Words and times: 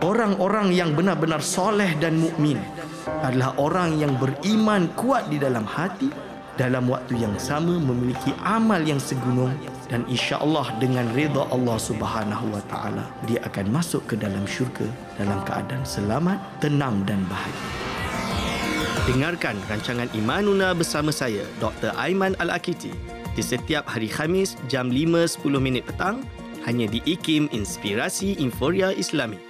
Orang-orang 0.00 0.72
yang 0.72 0.96
benar-benar 0.96 1.44
soleh 1.44 1.92
dan 2.00 2.16
mukmin 2.16 2.56
adalah 3.20 3.52
orang 3.60 4.00
yang 4.00 4.16
beriman 4.16 4.88
kuat 4.96 5.28
di 5.28 5.36
dalam 5.36 5.68
hati 5.68 6.08
dalam 6.56 6.88
waktu 6.88 7.20
yang 7.20 7.36
sama 7.36 7.76
memiliki 7.76 8.32
amal 8.40 8.80
yang 8.80 8.96
segunung 8.96 9.52
dan 9.92 10.08
insya-Allah 10.08 10.72
dengan 10.80 11.04
redha 11.12 11.44
Allah 11.52 11.76
Subhanahu 11.76 12.48
wa 12.48 12.62
taala 12.72 13.12
dia 13.28 13.44
akan 13.44 13.68
masuk 13.68 14.00
ke 14.08 14.16
dalam 14.16 14.44
syurga 14.48 14.88
dalam 15.20 15.44
keadaan 15.44 15.84
selamat, 15.84 16.40
tenang 16.64 17.04
dan 17.04 17.20
bahagia. 17.28 17.68
Dengarkan 19.04 19.56
rancangan 19.68 20.08
Imanuna 20.16 20.72
bersama 20.72 21.12
saya 21.12 21.44
Dr. 21.60 21.92
Aiman 22.00 22.36
Al-Akiti 22.40 22.92
di 23.36 23.42
setiap 23.44 23.84
hari 23.84 24.08
Khamis 24.08 24.56
jam 24.64 24.88
5.10 24.88 25.44
minit 25.60 25.84
petang 25.84 26.24
hanya 26.64 26.88
di 26.88 27.04
IKIM 27.04 27.52
Inspirasi 27.52 28.40
Inforia 28.40 28.96
Islami. 28.96 29.49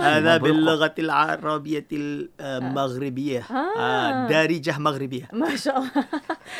هذا 0.00 0.36
باللغة 0.36 0.94
العربية 0.98 1.86
المغربية 1.92 3.42
دارجة 4.28 4.78
مغربية 4.78 5.28
ما 5.32 5.56
شاء 5.56 5.78
الله 5.78 5.90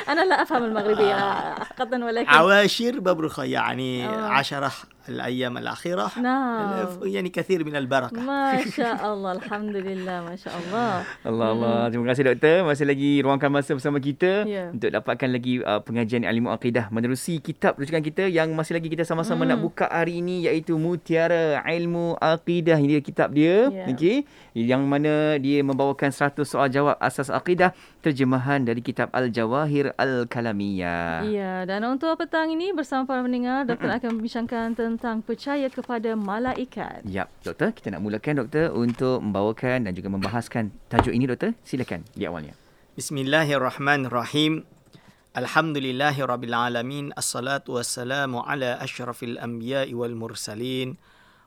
أنا 0.08 0.24
لا 0.24 0.42
أفهم 0.42 0.64
المغربية 0.64 1.14
حقا 1.54 2.04
ولكن 2.04 2.28
عواشر 2.28 3.00
مبروكة 3.00 3.44
يعني 3.44 4.04
عشرة 4.06 4.72
الأيام 5.08 5.58
الأخيرة 5.58 6.10
نعم 6.20 6.88
يعني 7.02 7.28
كثير 7.28 7.64
من 7.64 7.76
البركة 7.76 8.20
ما 8.20 8.56
شاء 8.64 9.00
الله 9.14 9.32
الحمد 9.32 9.76
لله 9.76 10.16
ما 10.24 10.36
شاء 10.36 10.54
الله 10.56 10.92
Allah 11.24 11.48
Allah 11.52 11.78
terima 11.92 12.06
kasih 12.12 12.24
doktor 12.24 12.64
masih 12.64 12.86
lagi 12.88 13.20
ruangkan 13.20 13.50
masa 13.52 13.76
bersama 13.76 14.00
kita 14.00 14.48
yeah. 14.48 14.72
untuk 14.72 14.88
dapatkan 14.88 15.28
lagi 15.28 15.60
uh, 15.60 15.80
pengajian 15.84 16.24
ilmu 16.24 16.48
akidah 16.48 16.88
menerusi 16.88 17.40
kitab 17.44 17.76
rujukan 17.76 18.00
kita 18.00 18.24
yang 18.32 18.56
masih 18.56 18.80
lagi 18.80 18.88
kita 18.88 19.04
sama-sama 19.04 19.44
mm. 19.44 19.48
nak 19.52 19.58
buka 19.60 19.86
hari 19.92 20.24
ini 20.24 20.48
iaitu 20.48 20.80
Mutiara 21.14 21.62
Ilmu 21.62 22.18
Akidah 22.18 22.74
ini 22.82 22.98
kitab 22.98 23.30
dia 23.30 23.70
yeah. 23.70 23.86
okey 23.86 24.26
yang 24.50 24.82
mana 24.82 25.38
dia 25.38 25.62
membawakan 25.62 26.10
100 26.10 26.42
soal 26.42 26.66
jawab 26.66 26.98
asas 26.98 27.30
akidah 27.30 27.70
terjemahan 28.02 28.66
dari 28.66 28.82
kitab 28.82 29.14
Al-Jawahir 29.14 29.94
Al-Kalamiyah. 29.94 31.22
Ya, 31.30 31.62
dan 31.70 31.86
untuk 31.86 32.18
petang 32.18 32.50
ini 32.50 32.74
bersama 32.74 33.06
para 33.06 33.22
pendengar 33.22 33.62
doktor 33.62 33.94
akan 33.94 34.18
membincangkan 34.18 34.74
tentang 34.74 35.22
percaya 35.22 35.70
kepada 35.70 36.18
malaikat. 36.18 37.06
Ya, 37.06 37.30
doktor, 37.46 37.70
kita 37.70 37.94
nak 37.94 38.02
mulakan 38.02 38.42
doktor 38.42 38.74
untuk 38.74 39.22
membawakan 39.22 39.86
dan 39.86 39.94
juga 39.94 40.10
membahaskan 40.10 40.74
tajuk 40.90 41.14
ini 41.14 41.30
doktor. 41.30 41.54
Silakan 41.62 42.02
di 42.10 42.26
awalnya. 42.26 42.58
Bismillahirrahmanirrahim. 42.98 44.73
الحمد 45.36 45.78
لله 45.78 46.24
رب 46.24 46.44
العالمين 46.44 47.12
الصلاة 47.18 47.64
والسلام 47.68 48.36
على 48.36 48.78
أشرف 48.80 49.22
الأنبياء 49.22 49.94
والمرسلين 49.94 50.96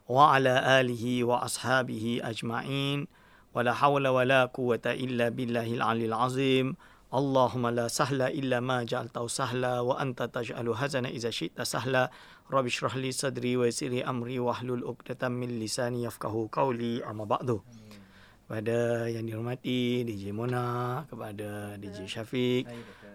وعلى 0.10 0.82
آله 0.82 1.24
وأصحابه 1.24 2.20
أجمعين 2.24 3.08
ولا 3.56 3.74
حول 3.74 4.08
ولا 4.08 4.46
قوة 4.46 4.86
إلا 4.86 5.30
بالله 5.30 5.74
العلي 5.74 6.06
العظيم 6.06 6.76
اللهم 7.14 7.68
لا 7.68 7.88
سهل 7.88 8.22
إلا 8.22 8.60
ما 8.60 8.84
جعلته 8.84 9.28
سهلا 9.28 9.80
وأنت 9.80 10.24
تجعل 10.24 10.70
هزن 10.70 11.06
إذا 11.06 11.30
شئت 11.30 11.62
سهلا 11.62 12.12
رب 12.52 12.66
اشرح 12.66 12.96
لي 12.96 13.12
صدري 13.12 13.58
ويسر 13.58 14.04
أمري 14.10 14.40
واحلل 14.40 14.84
عقدة 14.84 15.30
من 15.30 15.60
لساني 15.60 16.04
يفقه 16.04 16.50
قولي 16.52 17.06
أما 17.06 17.24
بعد 17.24 17.60
Kepada 18.48 19.12
yang 19.12 19.28
dihormati 19.28 20.08
DJ 20.08 20.32
Mona, 20.32 21.04
kepada 21.12 21.76
DJ 21.76 22.08
Syafiq, 22.08 22.64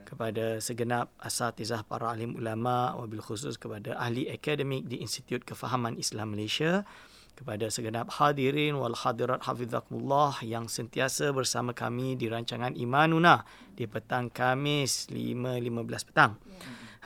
kepada 0.05 0.61
segenap 0.61 1.09
asatizah 1.17 1.89
para 1.89 2.13
alim 2.13 2.37
ulama, 2.37 2.93
wabil 3.01 3.25
khusus 3.25 3.57
kepada 3.57 3.97
ahli 3.97 4.29
akademik 4.29 4.85
di 4.85 5.01
Institut 5.01 5.41
Kefahaman 5.49 5.97
Islam 5.97 6.37
Malaysia, 6.37 6.85
kepada 7.33 7.73
segenap 7.73 8.13
hadirin 8.21 8.77
wal 8.77 8.93
hadirat 8.93 9.41
hafizakumullah 9.49 10.37
yang 10.45 10.69
sentiasa 10.69 11.33
bersama 11.33 11.73
kami 11.73 12.13
di 12.21 12.29
rancangan 12.29 12.77
Imanuna 12.77 13.41
di 13.73 13.89
petang 13.89 14.29
Kamis 14.29 15.09
5.15 15.09 16.13
petang. 16.13 16.37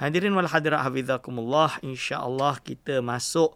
Hadirin 0.02 0.34
wal 0.34 0.50
hadirat 0.50 0.82
hafizakumullah, 0.82 1.78
insya-Allah 1.78 2.58
kita 2.58 2.98
masuk 3.06 3.54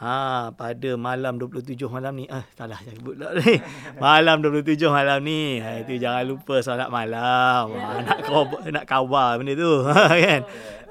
ha 0.00 0.48
pada 0.56 0.90
malam 0.96 1.36
27 1.36 1.76
malam 1.90 2.16
ni. 2.16 2.24
Eh 2.30 2.44
salah 2.56 2.78
saya 2.80 2.96
sebut 2.96 3.18
tak 3.20 3.32
ni. 3.42 3.60
Malam 4.00 4.40
27 4.40 4.88
malam 4.88 5.18
ni. 5.20 5.60
Ha 5.60 5.84
itu 5.84 6.00
jangan 6.00 6.24
lupa 6.24 6.62
solat 6.64 6.88
malam. 6.88 7.74
Ha, 7.76 8.00
nak 8.06 8.18
kau 8.24 8.48
nak 8.70 8.84
kawal 8.88 9.42
benda 9.42 9.52
tu 9.58 9.72
kan. 10.24 10.42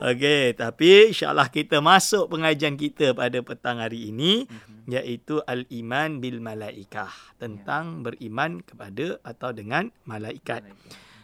Okey, 0.01 0.57
tapi 0.57 1.13
insya-Allah 1.13 1.45
kita 1.53 1.77
masuk 1.77 2.33
pengajian 2.33 2.73
kita 2.73 3.13
pada 3.13 3.37
petang 3.45 3.77
hari 3.77 4.09
ini 4.09 4.49
iaitu 4.89 5.45
al-iman 5.45 6.17
bil 6.17 6.41
malaikah, 6.41 7.13
tentang 7.37 8.01
beriman 8.01 8.65
kepada 8.65 9.21
atau 9.21 9.53
dengan 9.53 9.93
malaikat. 10.09 10.65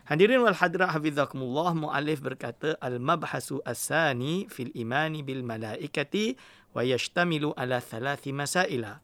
Hadirin 0.07 0.39
wal 0.39 0.55
hadirat 0.55 0.95
hafizakumullah 0.95 1.75
muallif 1.75 2.23
berkata 2.23 2.79
al 2.79 2.95
mabhasu 3.01 3.59
asani 3.67 4.47
fil 4.47 4.71
imani 4.71 5.19
bil 5.19 5.43
malaikati 5.43 6.39
wa 6.71 6.81
yashtamilu 6.83 7.53
ala 7.55 7.79
thalathi 7.79 8.35
masaila. 8.35 8.99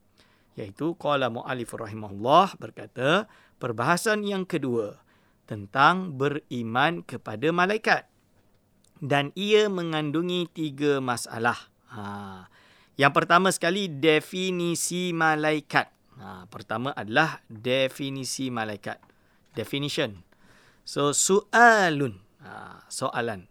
Iaitu 0.54 0.94
qala 1.00 1.34
muallif 1.34 1.74
rahimahullah 1.74 2.62
berkata 2.62 3.26
perbahasan 3.58 4.22
yang 4.22 4.46
kedua 4.46 5.02
tentang 5.50 6.16
beriman 6.16 7.02
kepada 7.04 7.50
malaikat. 7.50 8.06
Dan 9.04 9.36
ia 9.36 9.68
mengandungi 9.68 10.48
tiga 10.48 11.04
masalah. 11.04 11.58
Ha. 11.92 12.48
Yang 12.96 13.14
pertama 13.18 13.50
sekali 13.52 13.90
definisi 13.90 15.12
malaikat. 15.12 15.90
Ha 16.22 16.46
pertama 16.48 16.94
adalah 16.94 17.42
definisi 17.50 18.54
malaikat. 18.54 19.02
Definition. 19.58 20.22
So 20.86 21.12
soalun 21.12 22.22
ha, 22.46 22.86
soalan. 22.88 23.50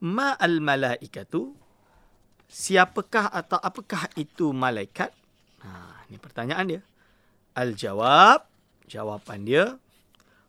Ma 0.00 0.34
al 0.36 0.58
malaikatu 0.64 1.59
siapakah 2.50 3.30
atau 3.30 3.62
apakah 3.62 4.10
itu 4.18 4.50
malaikat? 4.50 5.14
Ha 5.62 6.04
ini 6.10 6.18
pertanyaan 6.18 6.66
dia. 6.66 6.82
Al 7.54 7.78
jawab 7.78 8.50
jawapan 8.90 9.40
dia 9.46 9.64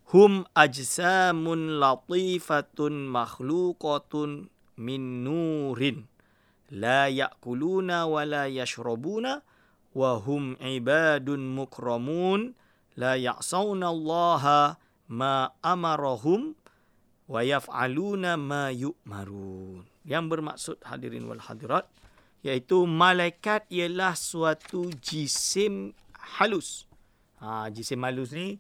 hum 0.10 0.44
ajsamun 0.58 1.78
latifatun 1.78 3.06
makhluqatun 3.06 4.50
min 4.82 5.22
nurin 5.22 6.10
la 6.74 7.06
yakuluna 7.06 8.10
wa 8.10 8.26
la 8.26 8.50
yashrabuna 8.50 9.46
wa 9.94 10.12
hum 10.18 10.58
ibadun 10.58 11.54
mukramun 11.54 12.58
la 12.98 13.20
ya'sauna 13.20 13.92
Allah 13.92 14.76
ma 15.12 15.52
amarahum 15.60 16.56
wa 17.28 17.40
yaf'aluna 17.44 18.36
ma 18.40 18.72
yu'marun. 18.72 19.91
Yang 20.02 20.24
bermaksud 20.34 20.78
hadirin 20.82 21.30
wal 21.30 21.42
hadirat 21.42 21.86
iaitu 22.42 22.90
malaikat 22.90 23.70
ialah 23.70 24.18
suatu 24.18 24.90
jisim 24.98 25.94
halus. 26.42 26.90
Ha, 27.42 27.70
jisim 27.70 28.02
halus 28.02 28.34
ni 28.34 28.58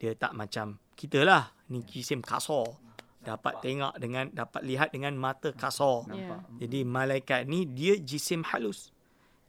dia 0.00 0.16
tak 0.16 0.32
macam 0.32 0.80
kita 0.96 1.24
lah. 1.24 1.52
Ni 1.68 1.84
jisim 1.84 2.24
kasar. 2.24 2.72
Dapat 3.20 3.60
tengok 3.60 3.94
dengan 4.00 4.32
dapat 4.32 4.64
lihat 4.64 4.88
dengan 4.94 5.12
mata 5.20 5.52
kasar. 5.52 6.08
Yeah. 6.08 6.40
Jadi 6.64 6.88
malaikat 6.88 7.44
ni 7.44 7.68
dia 7.68 8.00
jisim 8.00 8.40
halus 8.48 8.88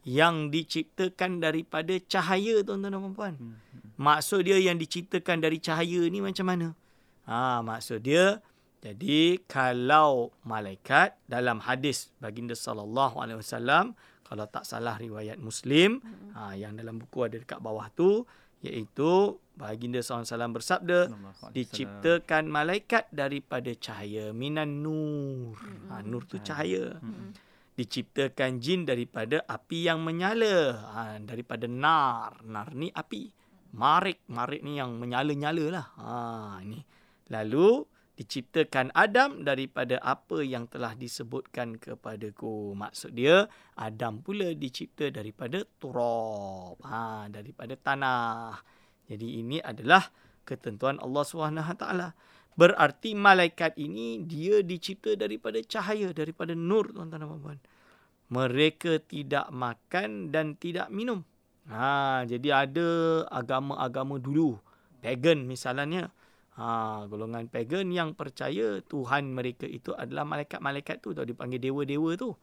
yang 0.04 0.52
diciptakan 0.52 1.44
daripada 1.44 1.96
cahaya 2.08 2.64
tuan-tuan 2.64 2.92
dan 2.92 3.00
puan-puan. 3.04 3.34
Hmm, 3.36 3.56
hmm. 3.56 3.90
Maksud 4.00 4.48
dia 4.48 4.58
yang 4.60 4.80
diciptakan 4.80 5.44
dari 5.44 5.60
cahaya 5.60 6.08
ni 6.08 6.24
macam 6.24 6.48
mana? 6.48 6.68
Ha, 7.28 7.62
maksud 7.62 8.02
dia 8.02 8.42
jadi 8.80 9.44
kalau 9.44 10.32
malaikat 10.48 11.20
dalam 11.28 11.60
hadis 11.60 12.16
baginda 12.24 12.56
sallallahu 12.56 13.20
alaihi 13.20 13.44
wasallam 13.44 13.96
kalau 14.24 14.46
tak 14.48 14.64
salah 14.64 14.96
riwayat 14.96 15.36
Muslim 15.42 16.00
hmm. 16.00 16.32
ha, 16.38 16.54
yang 16.56 16.80
dalam 16.80 16.96
buku 17.02 17.28
ada 17.28 17.36
dekat 17.42 17.60
bawah 17.60 17.92
tu 17.92 18.24
iaitu 18.60 19.40
baginda 19.56 20.00
sallallahu 20.00 20.24
alaihi 20.24 20.36
wasallam 20.36 20.54
bersabda 20.56 21.00
diciptakan 21.52 22.44
malaikat 22.48 23.08
daripada 23.12 23.72
cahaya 23.76 24.32
minan 24.32 24.84
nur. 24.84 25.60
Ha, 25.92 26.04
nur 26.04 26.24
tu 26.24 26.40
cahaya. 26.40 27.00
Hmm. 27.00 27.36
Diciptakan 27.76 28.60
jin 28.60 28.84
daripada 28.84 29.44
api 29.48 29.88
yang 29.88 30.04
menyala. 30.04 30.80
Ha, 30.96 31.02
daripada 31.24 31.68
nar. 31.68 32.44
Nar 32.44 32.76
ni 32.76 32.92
api. 32.92 33.32
Marik. 33.76 34.24
Marik 34.32 34.64
ni 34.64 34.80
yang 34.80 35.00
menyala-nyala 35.00 35.66
lah. 35.72 35.88
Ha, 36.00 36.14
ini. 36.64 36.80
Lalu 37.32 37.84
diciptakan 38.20 38.92
Adam 38.92 39.48
daripada 39.48 39.96
apa 40.04 40.44
yang 40.44 40.68
telah 40.68 40.92
disebutkan 40.92 41.80
kepadaku. 41.80 42.76
Maksud 42.76 43.16
dia, 43.16 43.48
Adam 43.80 44.20
pula 44.20 44.52
dicipta 44.52 45.08
daripada 45.08 45.64
turab, 45.80 46.76
ha, 46.84 47.32
daripada 47.32 47.80
tanah. 47.80 48.60
Jadi 49.08 49.40
ini 49.40 49.64
adalah 49.64 50.04
ketentuan 50.44 51.00
Allah 51.00 51.24
SWT. 51.24 51.86
Berarti 52.60 53.16
malaikat 53.16 53.80
ini 53.80 54.28
dia 54.28 54.60
dicipta 54.68 55.16
daripada 55.16 55.64
cahaya, 55.64 56.12
daripada 56.12 56.52
nur, 56.52 56.92
tuan-tuan 56.92 57.24
dan 57.24 57.40
puan 57.40 57.60
Mereka 58.28 59.08
tidak 59.08 59.48
makan 59.48 60.28
dan 60.28 60.60
tidak 60.60 60.92
minum. 60.92 61.24
Ha, 61.72 62.28
jadi 62.28 62.68
ada 62.68 62.90
agama-agama 63.32 64.20
dulu, 64.20 64.60
pagan 65.00 65.48
misalnya, 65.48 66.12
Ha, 66.60 67.08
golongan 67.08 67.48
pagan 67.48 67.88
yang 67.88 68.12
percaya 68.20 68.84
Tuhan 68.84 69.32
mereka 69.32 69.64
itu 69.64 69.96
adalah 69.96 70.28
malaikat-malaikat 70.28 71.00
tu. 71.00 71.16
Tau, 71.16 71.24
dipanggil 71.24 71.56
dewa-dewa 71.56 72.20
tu. 72.20 72.36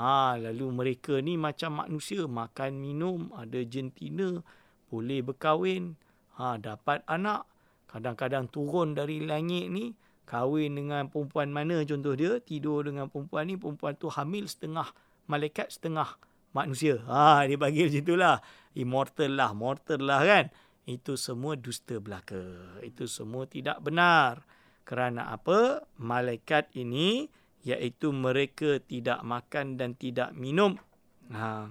Ha, 0.00 0.40
lalu 0.40 0.72
mereka 0.72 1.20
ni 1.20 1.36
macam 1.36 1.84
manusia. 1.84 2.24
Makan, 2.24 2.80
minum, 2.80 3.28
ada 3.36 3.60
jentina. 3.60 4.40
Boleh 4.88 5.20
berkahwin. 5.20 6.00
Ha, 6.40 6.56
dapat 6.56 7.04
anak. 7.04 7.44
Kadang-kadang 7.92 8.48
turun 8.48 8.96
dari 8.96 9.20
langit 9.20 9.68
ni. 9.68 9.92
Kahwin 10.24 10.72
dengan 10.72 11.12
perempuan 11.12 11.52
mana 11.52 11.84
contoh 11.84 12.16
dia. 12.16 12.40
Tidur 12.40 12.88
dengan 12.88 13.12
perempuan 13.12 13.52
ni. 13.52 13.60
Perempuan 13.60 14.00
tu 14.00 14.08
hamil 14.08 14.48
setengah 14.48 14.88
malaikat, 15.28 15.76
setengah 15.76 16.16
manusia. 16.56 17.04
Ha, 17.04 17.44
dia 17.44 17.60
panggil 17.60 17.92
macam 17.92 18.00
itulah. 18.00 18.36
Immortal 18.72 19.36
lah, 19.36 19.52
mortal 19.52 20.08
lah 20.08 20.24
kan 20.24 20.48
itu 20.88 21.20
semua 21.20 21.52
dusta 21.52 22.00
belaka. 22.00 22.40
Itu 22.80 23.04
semua 23.04 23.44
tidak 23.44 23.84
benar. 23.84 24.48
Kerana 24.88 25.28
apa? 25.36 25.84
Malaikat 26.00 26.72
ini 26.80 27.28
iaitu 27.68 28.08
mereka 28.08 28.80
tidak 28.80 29.20
makan 29.20 29.76
dan 29.76 29.92
tidak 30.00 30.32
minum. 30.32 30.80
Ha, 31.28 31.68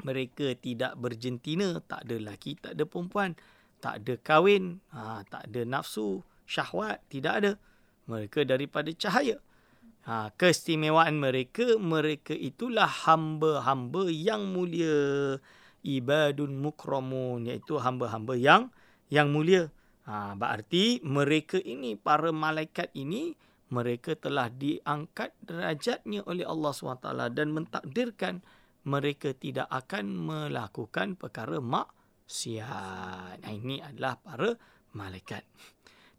mereka 0.00 0.56
tidak 0.56 0.96
berjentina, 0.96 1.76
tak 1.84 2.08
ada 2.08 2.16
laki, 2.16 2.56
tak 2.56 2.72
ada 2.72 2.88
perempuan, 2.88 3.36
tak 3.84 4.00
ada 4.00 4.16
kahwin, 4.16 4.80
ha, 4.96 5.20
tak 5.28 5.52
ada 5.52 5.68
nafsu, 5.68 6.24
syahwat, 6.48 7.04
tidak 7.12 7.44
ada. 7.44 7.52
Mereka 8.08 8.48
daripada 8.48 8.88
cahaya. 8.96 9.36
Ha, 10.08 10.32
keistimewaan 10.40 11.20
mereka, 11.20 11.76
mereka 11.76 12.32
itulah 12.32 12.88
hamba-hamba 12.88 14.08
yang 14.08 14.56
mulia 14.56 15.36
ibadun 15.82 16.58
mukramun 16.58 17.46
iaitu 17.46 17.78
hamba-hamba 17.78 18.34
yang 18.34 18.62
yang 19.08 19.32
mulia. 19.32 19.70
Ha, 20.08 20.32
berarti 20.32 21.04
mereka 21.04 21.60
ini 21.60 21.92
para 21.94 22.32
malaikat 22.32 22.88
ini 22.96 23.36
mereka 23.68 24.16
telah 24.16 24.48
diangkat 24.48 25.36
derajatnya 25.44 26.24
oleh 26.24 26.48
Allah 26.48 26.72
SWT 26.72 27.08
dan 27.36 27.52
mentakdirkan 27.52 28.40
mereka 28.88 29.36
tidak 29.36 29.68
akan 29.68 30.08
melakukan 30.16 31.12
perkara 31.20 31.60
maksiat. 31.60 33.44
Nah, 33.44 33.52
ini 33.52 33.84
adalah 33.84 34.16
para 34.16 34.56
malaikat. 34.96 35.44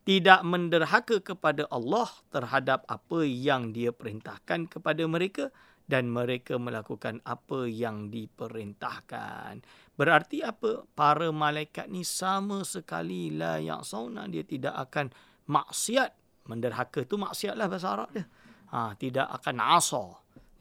Tidak 0.06 0.42
menderhaka 0.46 1.22
kepada 1.22 1.66
Allah 1.74 2.10
terhadap 2.30 2.86
apa 2.86 3.26
yang 3.26 3.74
dia 3.74 3.90
perintahkan 3.90 4.70
kepada 4.70 5.06
mereka 5.10 5.50
dan 5.89 6.06
mereka 6.13 6.62
melakukan 6.62 7.18
apa 7.25 7.65
yang 7.65 8.13
diperintahkan. 8.13 9.65
Berarti 9.97 10.45
apa? 10.45 10.86
Para 10.94 11.33
malaikat 11.33 11.89
ni 11.89 12.06
sama 12.06 12.62
sekali 12.62 13.33
la 13.33 13.57
yang 13.57 13.81
sauna 13.81 14.30
dia 14.30 14.45
tidak 14.45 14.77
akan 14.77 15.09
maksiat. 15.50 16.13
Menderhaka 16.45 17.09
tu 17.09 17.18
maksiatlah 17.18 17.65
bahasa 17.65 17.89
Arab 17.89 18.09
dia. 18.13 18.30
Ha, 18.69 18.94
tidak 19.01 19.33
akan 19.41 19.56
asa. 19.65 20.06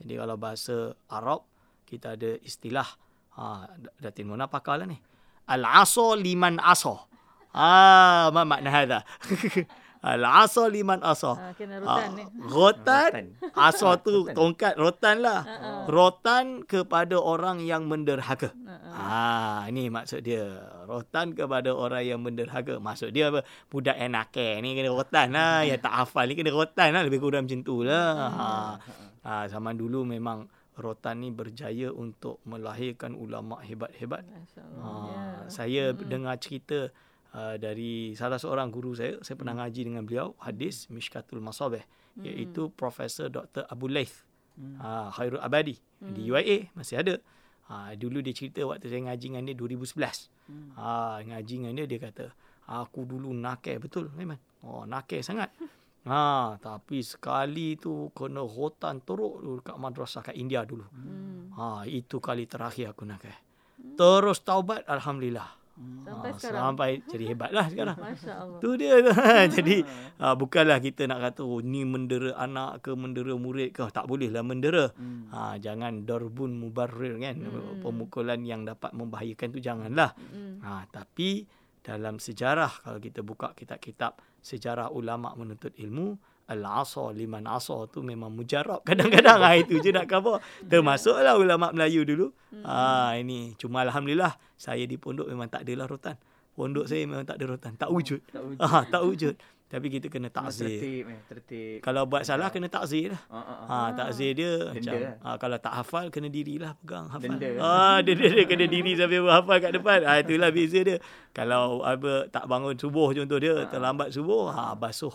Jadi 0.01 0.17
kalau 0.17 0.41
bahasa 0.41 0.97
Arab 1.13 1.45
kita 1.85 2.17
ada 2.17 2.41
istilah 2.41 2.89
ha, 3.37 3.69
Datin 4.01 4.33
Mona 4.33 4.49
pakarlah 4.49 4.89
ni. 4.89 4.97
Al-asa 5.45 6.17
liman 6.17 6.57
asa. 6.57 7.05
Ah, 7.53 8.33
ma 8.33 8.49
makna 8.49 8.69
hadha? 8.73 9.01
Al-asa 9.99 10.71
liman 10.71 11.03
asa. 11.03 11.35
Ha, 11.35 11.45
kena 11.59 11.83
rotan 11.83 12.09
ni. 12.15 12.25
Rotan. 12.39 13.13
Asa 13.51 13.99
tu 13.99 14.31
tongkat 14.31 14.79
rotan 14.79 15.19
lah. 15.19 15.43
Uh-uh. 15.43 15.91
Rotan 15.91 16.63
kepada 16.63 17.19
orang 17.19 17.59
yang 17.67 17.91
menderhaka. 17.91 18.55
Uh-uh. 18.55 18.95
Ha, 18.95 19.67
ini 19.67 19.91
maksud 19.91 20.23
dia. 20.23 20.47
Rotan 20.87 21.35
kepada 21.35 21.75
orang 21.75 22.07
yang 22.07 22.21
menderhaka. 22.23 22.79
Maksud 22.79 23.11
dia 23.11 23.35
apa? 23.35 23.43
Budak 23.67 23.99
nakal 24.07 24.63
ni 24.63 24.79
kena 24.79 24.95
rotan 24.95 25.35
lah. 25.35 25.67
Yang 25.67 25.83
tak 25.83 25.95
hafal 25.99 26.31
ni 26.31 26.39
kena 26.39 26.55
rotan 26.55 26.95
lah. 26.95 27.03
Lebih 27.03 27.19
kurang 27.19 27.51
macam 27.51 27.61
tu 27.67 27.83
lah. 27.83 28.15
Ha. 28.31 28.49
Ha, 29.27 29.33
zaman 29.51 29.75
dulu 29.75 30.07
memang 30.07 30.47
rotan 30.79 31.27
ni 31.27 31.35
berjaya 31.35 31.91
untuk 31.91 32.39
melahirkan 32.47 33.19
ulama 33.19 33.59
hebat-hebat. 33.67 34.23
Ha, 34.23 34.39
yeah. 34.63 35.43
Saya 35.51 35.85
mm-hmm. 35.91 36.07
dengar 36.07 36.39
cerita 36.39 36.87
Uh, 37.39 37.55
dari 37.55 38.19
salah 38.19 38.35
seorang 38.35 38.67
guru 38.67 38.99
saya 38.99 39.15
saya 39.23 39.39
pernah 39.39 39.55
hmm. 39.55 39.63
ngaji 39.63 39.81
dengan 39.87 40.03
beliau 40.03 40.35
hadis 40.43 40.91
Mishkatul 40.91 41.39
Masabih 41.39 41.87
hmm. 42.19 42.27
iaitu 42.27 42.67
Profesor 42.75 43.31
Dr. 43.31 43.63
Abu 43.71 43.87
Laith 43.87 44.27
hmm. 44.59 44.83
uh, 44.83 45.07
Khairul 45.15 45.39
Abadi 45.39 45.79
hmm. 46.03 46.19
di 46.19 46.27
UIA 46.27 46.75
masih 46.75 46.99
ada 46.99 47.15
uh, 47.71 47.95
dulu 47.95 48.27
dia 48.27 48.35
cerita 48.35 48.67
waktu 48.67 48.91
saya 48.91 49.07
ngaji 49.07 49.27
dengan 49.31 49.47
dia 49.47 49.55
2011 49.55 49.71
hmm. 50.51 50.69
uh, 50.75 51.19
ngaji 51.31 51.53
dengan 51.63 51.73
dia 51.79 51.87
dia 51.87 52.01
kata 52.11 52.27
aku 52.67 53.07
dulu 53.07 53.31
nakal 53.31 53.79
betul 53.79 54.11
memang 54.19 54.43
oh 54.67 54.83
nakal 54.83 55.23
sangat 55.23 55.55
Ha, 56.09 56.55
tapi 56.65 57.05
sekali 57.05 57.77
tu 57.77 58.09
kena 58.17 58.41
hutan 58.43 59.05
teruk 59.05 59.45
dulu 59.45 59.61
kat 59.61 59.77
madrasah 59.77 60.25
kat 60.25 60.35
India 60.35 60.65
dulu. 60.65 60.87
Hmm. 60.89 61.53
Ha, 61.53 61.85
itu 61.85 62.17
kali 62.23 62.49
terakhir 62.49 62.97
aku 62.97 63.05
nakal. 63.05 63.35
Hmm. 63.77 63.95
Terus 63.99 64.41
taubat 64.41 64.89
alhamdulillah. 64.89 65.58
Sampai 66.09 66.31
ha, 66.33 66.37
sekarang. 66.41 66.63
Sampai 66.65 66.91
jadi 67.05 67.25
hebatlah 67.31 67.67
sekarang. 67.71 67.97
Masya 68.05 68.33
Allah. 68.35 68.61
Tu 68.65 68.71
dia 68.81 68.95
tu. 69.05 69.13
jadi 69.61 69.77
ha, 70.19 70.35
bukanlah 70.35 70.79
kita 70.81 71.03
nak 71.05 71.21
kata 71.31 71.43
oh, 71.45 71.61
ni 71.61 71.85
mendera 71.85 72.33
anak 72.41 72.83
ke 72.83 72.91
mendera 72.97 73.35
murid 73.37 73.71
ke. 73.77 73.85
Tak 73.93 74.09
boleh 74.09 74.33
lah 74.33 74.43
mendera. 74.43 74.91
Hmm. 74.97 75.29
Ha, 75.31 75.61
jangan 75.61 76.09
darbun 76.09 76.57
mubarrir 76.59 77.21
kan. 77.21 77.37
Hmm. 77.39 77.85
Pemukulan 77.85 78.41
yang 78.43 78.65
dapat 78.65 78.91
membahayakan 78.97 79.49
tu 79.53 79.61
janganlah. 79.61 80.17
Hmm. 80.17 80.59
Ha, 80.65 80.89
tapi 80.89 81.45
dalam 81.85 82.21
sejarah 82.21 82.85
kalau 82.85 83.01
kita 83.01 83.25
buka 83.25 83.55
kitab-kitab 83.57 84.21
sejarah 84.43 84.93
ulama 84.93 85.33
menuntut 85.39 85.73
ilmu 85.79 86.21
Al-asa 86.49 87.13
liman 87.13 87.45
asa 87.45 87.77
tu 87.93 88.01
memang 88.01 88.33
mujarab 88.33 88.81
kadang-kadang 88.89 89.45
ha, 89.45 89.53
itu 89.61 89.85
je 89.85 89.93
nak 89.93 90.09
cover. 90.09 90.41
Termasuklah 90.65 91.37
ulama 91.37 91.69
Melayu 91.77 92.09
dulu. 92.09 92.33
Hmm. 92.49 92.65
Ha, 92.65 93.21
ini 93.21 93.53
cuma 93.61 93.85
alhamdulillah 93.85 94.33
saya 94.57 94.89
di 94.89 94.97
pondok 94.97 95.29
memang 95.29 95.53
tak 95.53 95.69
adalah 95.69 95.85
rotan. 95.85 96.17
Pondok 96.57 96.89
saya 96.89 97.05
memang 97.05 97.29
tak 97.29 97.37
ada 97.37 97.45
rotan, 97.53 97.73
tak 97.77 97.93
wujud. 97.93 98.25
Tak 98.33 98.43
wujud. 98.43 98.61
Ha, 98.65 98.79
tak 98.89 99.03
wujud. 99.05 99.37
tapi 99.69 99.93
kita 99.93 100.09
kena 100.09 100.33
takzir. 100.33 100.81
Tertib, 100.81 101.05
eh, 101.13 101.21
tertib. 101.29 101.79
Kalau 101.85 102.09
buat 102.09 102.25
salah 102.25 102.49
kena 102.49 102.73
takzir 102.73 103.13
lah. 103.13 103.23
Ah, 103.29 103.37
ah, 103.37 103.53
ah. 103.53 103.67
Ha, 103.69 103.77
takzir 103.93 104.33
dia 104.33 104.73
Denda 104.73 104.73
macam 104.73 104.97
lah. 104.97 105.15
ha, 105.21 105.29
kalau 105.37 105.59
tak 105.61 105.73
hafal 105.77 106.05
kena 106.09 106.33
dirilah 106.33 106.73
pegang 106.81 107.13
hafal. 107.13 107.37
Denda. 107.37 107.49
Ah 107.61 108.01
dia, 108.01 108.17
dia, 108.17 108.33
dia 108.33 108.45
kena 108.49 108.65
diri 108.65 108.97
sampai 108.97 109.21
hafal 109.21 109.57
kat 109.61 109.73
depan. 109.77 110.01
Ha, 110.09 110.25
itulah 110.25 110.49
beza 110.49 110.81
dia. 110.81 110.97
Kalau 111.37 111.85
apa 111.85 112.33
tak 112.33 112.49
bangun 112.49 112.81
subuh 112.81 113.13
contoh 113.13 113.37
dia 113.37 113.69
terlambat 113.69 114.09
subuh 114.17 114.49
ha 114.49 114.73
basuh 114.73 115.13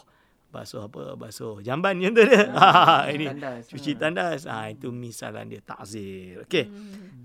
basuh 0.53 0.85
apa 0.85 1.17
basuh 1.17 1.57
jamban 1.59 1.97
contoh 1.97 2.21
dia. 2.21 2.45
Ha, 2.53 3.09
cuci 3.09 3.15
ini 3.17 3.25
tandas. 3.27 3.63
cuci 3.65 3.91
tandas. 3.97 4.41
Ha 4.45 4.69
itu 4.69 4.93
misalan 4.93 5.49
dia 5.49 5.59
takzir. 5.59 6.45
Okey. 6.45 6.69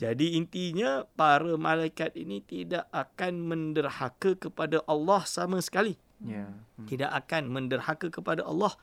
Jadi 0.01 0.35
intinya 0.35 1.05
para 1.05 1.53
malaikat 1.55 2.17
ini 2.17 2.41
tidak 2.41 2.89
akan 2.89 3.45
menderhaka 3.45 4.33
kepada 4.35 4.81
Allah 4.89 5.29
sama 5.29 5.61
sekali 5.61 6.01
Ya. 6.19 6.51
tidak 6.91 7.15
akan 7.15 7.47
menderhaka 7.47 8.11
kepada 8.11 8.43
Allah 8.43 8.75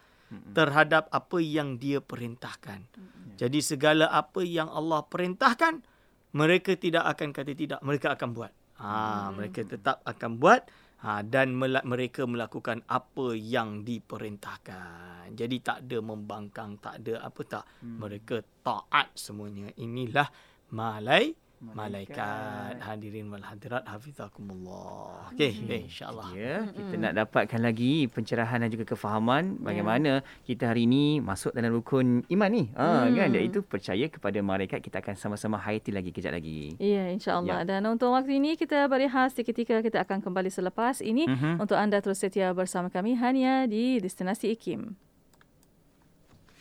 terhadap 0.53 1.11
apa 1.11 1.37
yang 1.37 1.75
dia 1.75 1.99
perintahkan. 1.99 2.87
Jadi 3.35 3.59
segala 3.59 4.07
apa 4.07 4.39
yang 4.39 4.71
Allah 4.71 5.03
perintahkan, 5.03 5.83
mereka 6.31 6.79
tidak 6.79 7.03
akan 7.05 7.35
kata 7.35 7.51
tidak, 7.51 7.79
mereka 7.83 8.15
akan 8.15 8.31
buat. 8.31 8.51
Ha, 8.75 9.31
mereka 9.31 9.63
tetap 9.63 9.99
akan 10.03 10.35
buat 10.35 10.67
ha, 11.05 11.21
dan 11.21 11.53
mela- 11.53 11.85
mereka 11.85 12.25
melakukan 12.25 12.81
apa 12.89 13.37
yang 13.37 13.85
diperintahkan. 13.85 15.37
Jadi 15.37 15.55
tak 15.61 15.85
ada 15.85 15.97
membangkang, 16.01 16.81
tak 16.81 17.05
ada 17.05 17.21
apa 17.29 17.41
tak. 17.45 17.65
Mereka 18.01 18.65
taat 18.65 19.13
semuanya. 19.13 19.69
Inilah 19.77 20.25
malai 20.73 21.37
malaikat 21.61 22.81
hadirin 22.81 23.31
wal 23.31 23.41
hadirat 23.41 23.83
hafizakumullah. 23.87 25.31
Okey, 25.33 25.51
okay, 25.63 25.79
insya-Allah. 25.87 26.27
Ya, 26.35 26.55
kita 26.69 26.95
nak 26.99 27.13
dapatkan 27.15 27.61
lagi 27.61 28.07
pencerahan 28.11 28.61
dan 28.61 28.69
juga 28.69 28.85
kefahaman 28.95 29.59
bagaimana 29.63 30.21
kita 30.43 30.71
hari 30.73 30.85
ini 30.85 31.23
masuk 31.23 31.55
dalam 31.55 31.71
rukun 31.73 32.25
iman 32.27 32.49
ni. 32.51 32.69
Ha 32.75 33.07
kan 33.09 33.29
iaitu 33.31 33.63
percaya 33.63 34.05
kepada 34.11 34.39
malaikat. 34.43 34.83
Kita 34.83 34.99
akan 34.99 35.15
sama-sama 35.15 35.55
hayati 35.57 35.89
lagi 35.95 36.11
kejap 36.11 36.35
lagi. 36.35 36.75
Ya, 36.77 37.09
insyaAllah. 37.09 37.63
Ya. 37.63 37.77
Dan 37.77 37.87
untuk 37.87 38.11
waktu 38.11 38.37
ini 38.37 38.59
kita 38.59 38.85
berehat 38.91 39.31
seketika. 39.33 39.79
Kita 39.79 40.03
akan 40.03 40.19
kembali 40.21 40.49
selepas 40.51 40.99
ini 40.99 41.25
Mhm. 41.25 41.61
untuk 41.61 41.77
anda 41.79 42.01
terus 42.01 42.19
setia 42.19 42.51
bersama 42.51 42.91
kami 42.91 43.15
hanya 43.17 43.65
di 43.65 43.97
Destinasi 44.01 44.51
IKIM. 44.53 44.95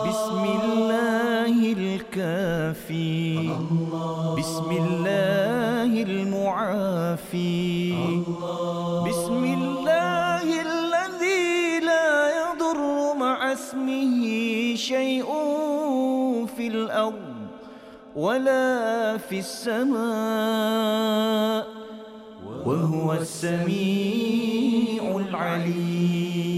بسم 0.05 0.43
الله 0.61 1.73
الكافي 1.73 3.49
بسم 4.37 4.69
الله 4.71 5.91
المعافي 6.03 7.93
بسم 9.09 9.43
الله 9.57 10.45
الذي 10.61 11.79
لا 11.81 12.29
يضر 12.29 13.13
مع 13.17 13.53
اسمه 13.53 14.21
شيء 14.75 15.25
في 16.57 16.67
الأرض 16.67 17.22
ولا 18.15 19.17
في 19.17 19.39
السماء 19.39 19.97
وهو 22.65 23.13
السميع 23.13 25.01
العليم. 25.29 26.53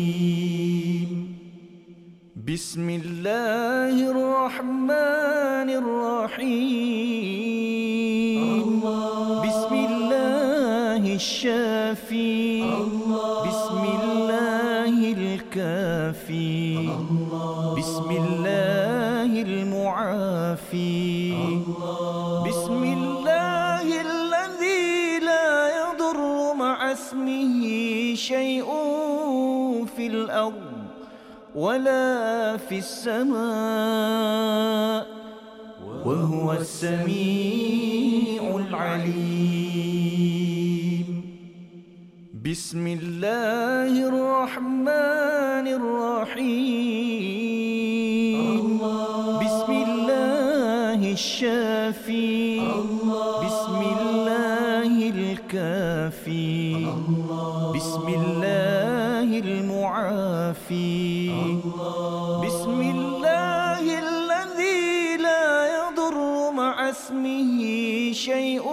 بسم 2.47 2.89
الله 2.89 4.11
الرحمن 4.11 5.69
الرحيم. 5.81 7.15
بسم 9.47 9.73
الله 9.89 11.15
الشافي. 11.15 12.63
بسم 13.47 13.83
الله 14.03 15.13
الكافي. 15.17 16.89
بسم 17.77 18.09
الله 18.11 19.31
المعافي. 19.41 21.24
شيء 28.25 28.65
في 29.95 30.07
الأرض 30.07 30.73
ولا 31.55 32.57
في 32.57 32.77
السماء 32.77 33.35
وهو 36.05 36.53
السميع 36.53 38.41
العليم. 38.65 39.85
بسم 42.45 42.83
الله 42.87 43.93
الرحمن 44.09 45.65
الرحيم. 45.79 46.65
بسم 49.45 49.71
الله 49.87 50.99
الشافي 51.11 52.04
المعافي 60.71 61.61
بسم 62.45 62.81
الله 62.81 63.83
الذي 63.99 65.17
لا 65.21 65.67
يضر 65.77 66.51
مع 66.51 66.89
اسمه 66.89 68.11
شيء 68.13 68.63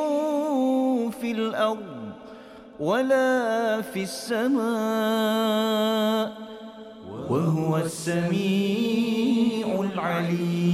في 1.21 1.31
الأرض 1.33 2.13
ولا 2.81 3.83
في 3.83 4.03
السماء 4.03 4.63
وهو 7.31 7.77
السميع 7.77 9.67
العليم. 9.93 10.73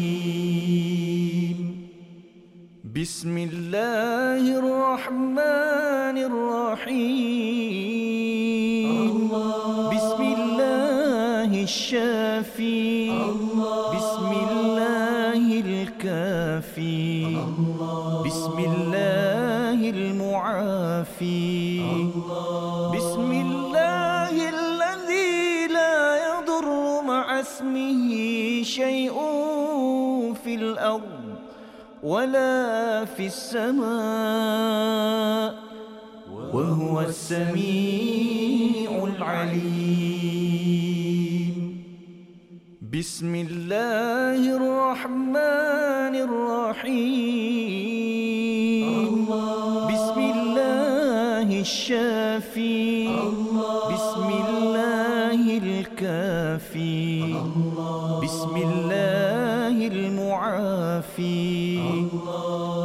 بسم 2.95 3.39
الله 3.39 4.59
الرحمن 4.59 6.17
الرحيم. 6.19 7.88
الشافي. 11.69 13.13
بسم 13.95 14.31
الله 14.49 15.45
الكافي. 15.69 17.37
بسم 18.25 18.57
الله 18.59 19.81
المعافي. 19.97 21.81
بسم 22.97 23.31
الله 23.45 24.35
الذي 24.57 25.69
لا 25.77 25.99
يضر 26.29 26.69
مع 27.05 27.27
اسمه 27.41 28.03
شيء 28.65 29.17
في 30.45 30.53
الأرض 30.55 31.21
ولا 32.03 33.05
في 33.05 33.27
السماء. 33.29 33.89
وهو 36.53 36.95
السميع 37.01 38.91
العليم. 39.17 39.78
بسم 42.99 43.35
الله 43.35 44.43
الرحمن 44.59 46.15
الرحيم. 46.27 46.99
بسم 49.93 50.19
الله 50.19 51.49
الشافي. 51.61 53.07
بسم 53.95 54.29
الله 54.49 55.43
الكافي. 55.63 57.39
بسم 58.23 58.55
الله 58.67 59.77
المعافي. 59.95 61.79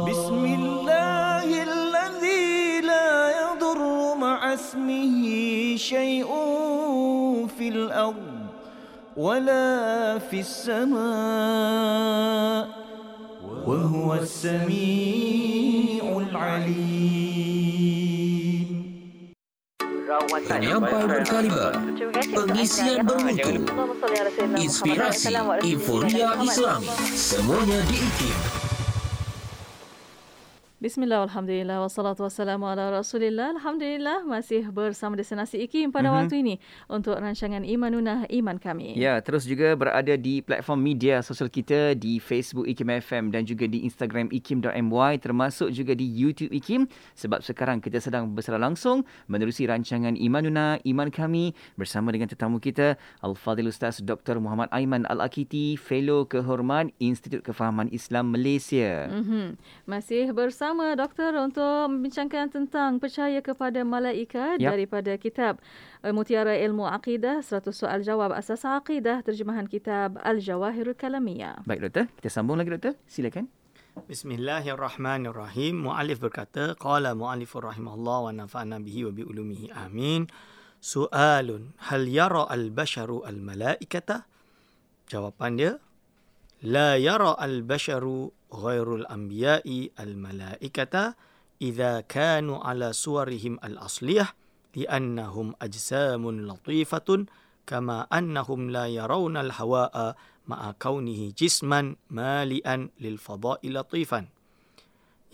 بسم 0.08 0.42
الله 0.44 1.48
الذي 1.70 2.80
لا 2.86 3.10
يضر 3.42 4.14
مع 4.14 4.54
اسمه 4.54 5.14
شيء. 5.76 6.43
ولا 9.17 10.19
في 10.19 10.39
السماء 10.39 10.99
وهو 13.67 14.13
السميع 14.13 16.03
العليم 16.29 17.69
Penyampai 20.49 21.05
berkaliber 21.05 21.69
Pengisian 22.33 23.05
bermutu 23.05 23.61
Inspirasi 24.57 25.37
Inforia 25.69 26.33
Islam 26.41 26.81
Semuanya 27.13 27.77
di 27.85 27.97
IKIM 28.09 28.62
Bismillah, 30.84 31.24
Alhamdulillah, 31.24 31.80
wassalatu 31.80 32.28
wassalamu 32.28 32.68
ala 32.68 32.92
rasulillah. 32.92 33.56
Alhamdulillah, 33.56 34.20
masih 34.28 34.68
bersama 34.68 35.16
Destinasi 35.16 35.64
IKIM 35.64 35.88
pada 35.88 36.12
mm-hmm. 36.12 36.20
waktu 36.20 36.34
ini 36.44 36.54
untuk 36.92 37.16
rancangan 37.16 37.64
Imanuna 37.64 38.28
Iman 38.28 38.60
Kami. 38.60 38.92
Ya, 38.92 39.16
terus 39.24 39.48
juga 39.48 39.72
berada 39.80 40.12
di 40.12 40.44
platform 40.44 40.84
media 40.84 41.24
sosial 41.24 41.48
kita 41.48 41.96
di 41.96 42.20
Facebook 42.20 42.68
IKIM 42.68 43.00
FM 43.00 43.24
dan 43.32 43.48
juga 43.48 43.64
di 43.64 43.80
Instagram 43.88 44.28
IKIM.my 44.28 45.16
termasuk 45.24 45.72
juga 45.72 45.96
di 45.96 46.04
YouTube 46.04 46.52
IKIM 46.52 46.84
sebab 47.16 47.40
sekarang 47.40 47.80
kita 47.80 47.96
sedang 48.04 48.36
bersara 48.36 48.60
langsung 48.60 49.08
menerusi 49.24 49.64
rancangan 49.64 50.12
Imanuna 50.20 50.76
Iman 50.84 51.08
Kami 51.08 51.56
bersama 51.80 52.12
dengan 52.12 52.28
tetamu 52.28 52.60
kita 52.60 53.00
Al-Fadhil 53.24 53.72
Ustaz 53.72 54.04
Dr. 54.04 54.36
Muhammad 54.36 54.68
Aiman 54.68 55.08
Al-Akiti, 55.08 55.80
Fellow 55.80 56.28
Kehormat 56.28 56.92
Institut 57.00 57.40
Kefahaman 57.40 57.88
Islam 57.88 58.36
Malaysia. 58.36 59.08
Mm-hmm. 59.08 59.46
Masih 59.88 60.28
bersama 60.36 60.73
bersama 60.74 60.98
doktor 60.98 61.30
untuk 61.38 61.86
membincangkan 61.86 62.50
tentang 62.50 62.98
percaya 62.98 63.38
kepada 63.38 63.86
malaikat 63.86 64.58
yep. 64.58 64.74
daripada 64.74 65.14
kitab 65.14 65.62
uh, 66.02 66.10
Mutiara 66.10 66.58
Ilmu 66.58 66.82
Aqidah 66.90 67.46
100 67.46 67.70
soal 67.70 68.02
jawab 68.02 68.34
asas 68.34 68.66
aqidah 68.66 69.22
terjemahan 69.22 69.70
kitab 69.70 70.18
Al-Jawahirul 70.18 70.98
Kalamiyah. 70.98 71.62
Baik 71.62 71.86
doktor, 71.86 72.10
kita 72.18 72.26
sambung 72.26 72.58
lagi 72.58 72.74
doktor. 72.74 72.98
Silakan. 73.06 73.46
Bismillahirrahmanirrahim. 74.10 75.86
Muallif 75.86 76.18
berkata, 76.18 76.74
qala 76.74 77.14
muallifur 77.14 77.70
rahimahullah 77.70 78.18
wa 78.26 78.30
nafa'na 78.34 78.82
bihi 78.82 79.06
wa 79.06 79.14
bi 79.14 79.22
ulumihi. 79.22 79.70
Amin. 79.78 80.26
Su'alun, 80.82 81.78
hal 81.86 82.10
yara 82.10 82.50
al-basharu 82.50 83.22
al-malaikata? 83.22 84.26
Jawapan 85.06 85.54
dia, 85.54 85.72
La 86.64 86.96
yara 86.96 87.36
al-basharu 87.36 88.32
ghairul 88.48 89.04
anbiya'i 89.04 89.92
al-malaikata 90.00 91.12
idza 91.60 92.00
kanu 92.08 92.56
ala 92.56 92.96
suwarihim 92.96 93.60
al-asliyah 93.60 94.32
li'annahum 94.72 95.52
ajsamun 95.60 96.48
latifatun 96.48 97.28
kama 97.68 98.08
annahum 98.08 98.72
la 98.72 98.88
yarawna 98.88 99.44
al-hawa'a 99.44 100.16
ma'a 100.48 100.72
kaunihi 100.80 101.36
jisman 101.36 102.00
mali'an 102.08 102.88
lil 102.96 103.20
fada'i 103.20 103.68
latifan. 103.68 104.32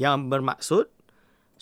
Yang 0.03 0.19
bermaksud 0.35 0.87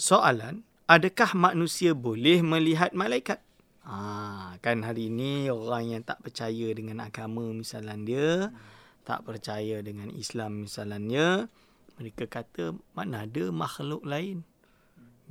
soalan 0.01 0.65
adakah 0.89 1.37
manusia 1.37 1.93
boleh 1.93 2.41
melihat 2.41 2.97
malaikat? 2.97 3.45
Ha, 3.85 4.57
kan 4.65 4.81
hari 4.81 5.13
ini 5.13 5.53
orang 5.53 5.93
yang 5.93 6.03
tak 6.09 6.25
percaya 6.25 6.73
dengan 6.73 7.05
agama 7.05 7.53
misalnya 7.53 7.97
dia 8.01 8.33
hmm 8.49 8.78
tak 9.09 9.25
percaya 9.25 9.81
dengan 9.81 10.13
Islam 10.13 10.69
misalnya 10.69 11.49
mereka 11.97 12.29
kata 12.29 12.77
mana 12.93 13.25
ada 13.25 13.49
makhluk 13.49 14.05
lain. 14.05 14.45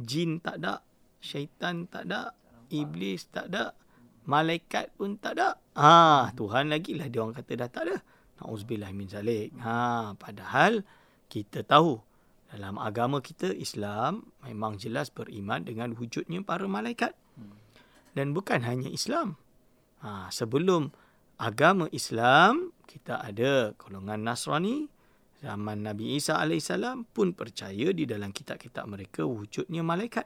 Jin 0.02 0.42
tak 0.42 0.66
ada 0.66 0.82
syaitan 1.22 1.86
tak 1.86 2.10
ada 2.10 2.34
iblis 2.74 3.30
tak 3.30 3.54
ada 3.54 3.78
malaikat 4.26 4.90
pun 4.98 5.22
tak 5.22 5.38
ada. 5.38 5.62
Ha 5.78 6.34
tuhan 6.34 6.74
lagi 6.74 6.98
lah 6.98 7.06
dia 7.06 7.22
orang 7.22 7.38
kata 7.38 7.54
dah 7.54 7.70
tak 7.70 7.84
ada. 7.86 7.98
Nauzubillah 8.42 8.90
min 8.98 9.06
zalik. 9.06 9.54
Ha 9.62 10.18
padahal 10.18 10.82
kita 11.30 11.62
tahu 11.62 12.02
dalam 12.50 12.82
agama 12.82 13.22
kita 13.22 13.54
Islam 13.54 14.26
memang 14.42 14.82
jelas 14.82 15.14
beriman 15.14 15.62
dengan 15.62 15.94
wujudnya 15.94 16.42
para 16.42 16.66
malaikat. 16.66 17.14
Dan 18.18 18.34
bukan 18.34 18.66
hanya 18.66 18.90
Islam. 18.90 19.38
Ha 20.02 20.34
sebelum 20.34 20.90
agama 21.38 21.86
Islam 21.94 22.74
kita 22.90 23.22
ada 23.22 23.78
golongan 23.78 24.26
Nasrani 24.26 24.90
zaman 25.38 25.86
Nabi 25.86 26.18
Isa 26.18 26.42
AS 26.42 26.74
pun 27.14 27.38
percaya 27.38 27.94
di 27.94 28.04
dalam 28.10 28.34
kitab-kitab 28.34 28.90
mereka 28.90 29.22
wujudnya 29.24 29.86
malaikat. 29.86 30.26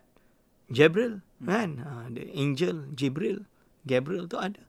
Jibril 0.71 1.19
hmm. 1.19 1.47
kan? 1.47 1.69
Ha, 1.83 1.91
the 2.15 2.31
angel 2.31 2.87
Jibril. 2.95 3.43
Gabriel 3.83 4.29
tu 4.31 4.39
ada. 4.39 4.63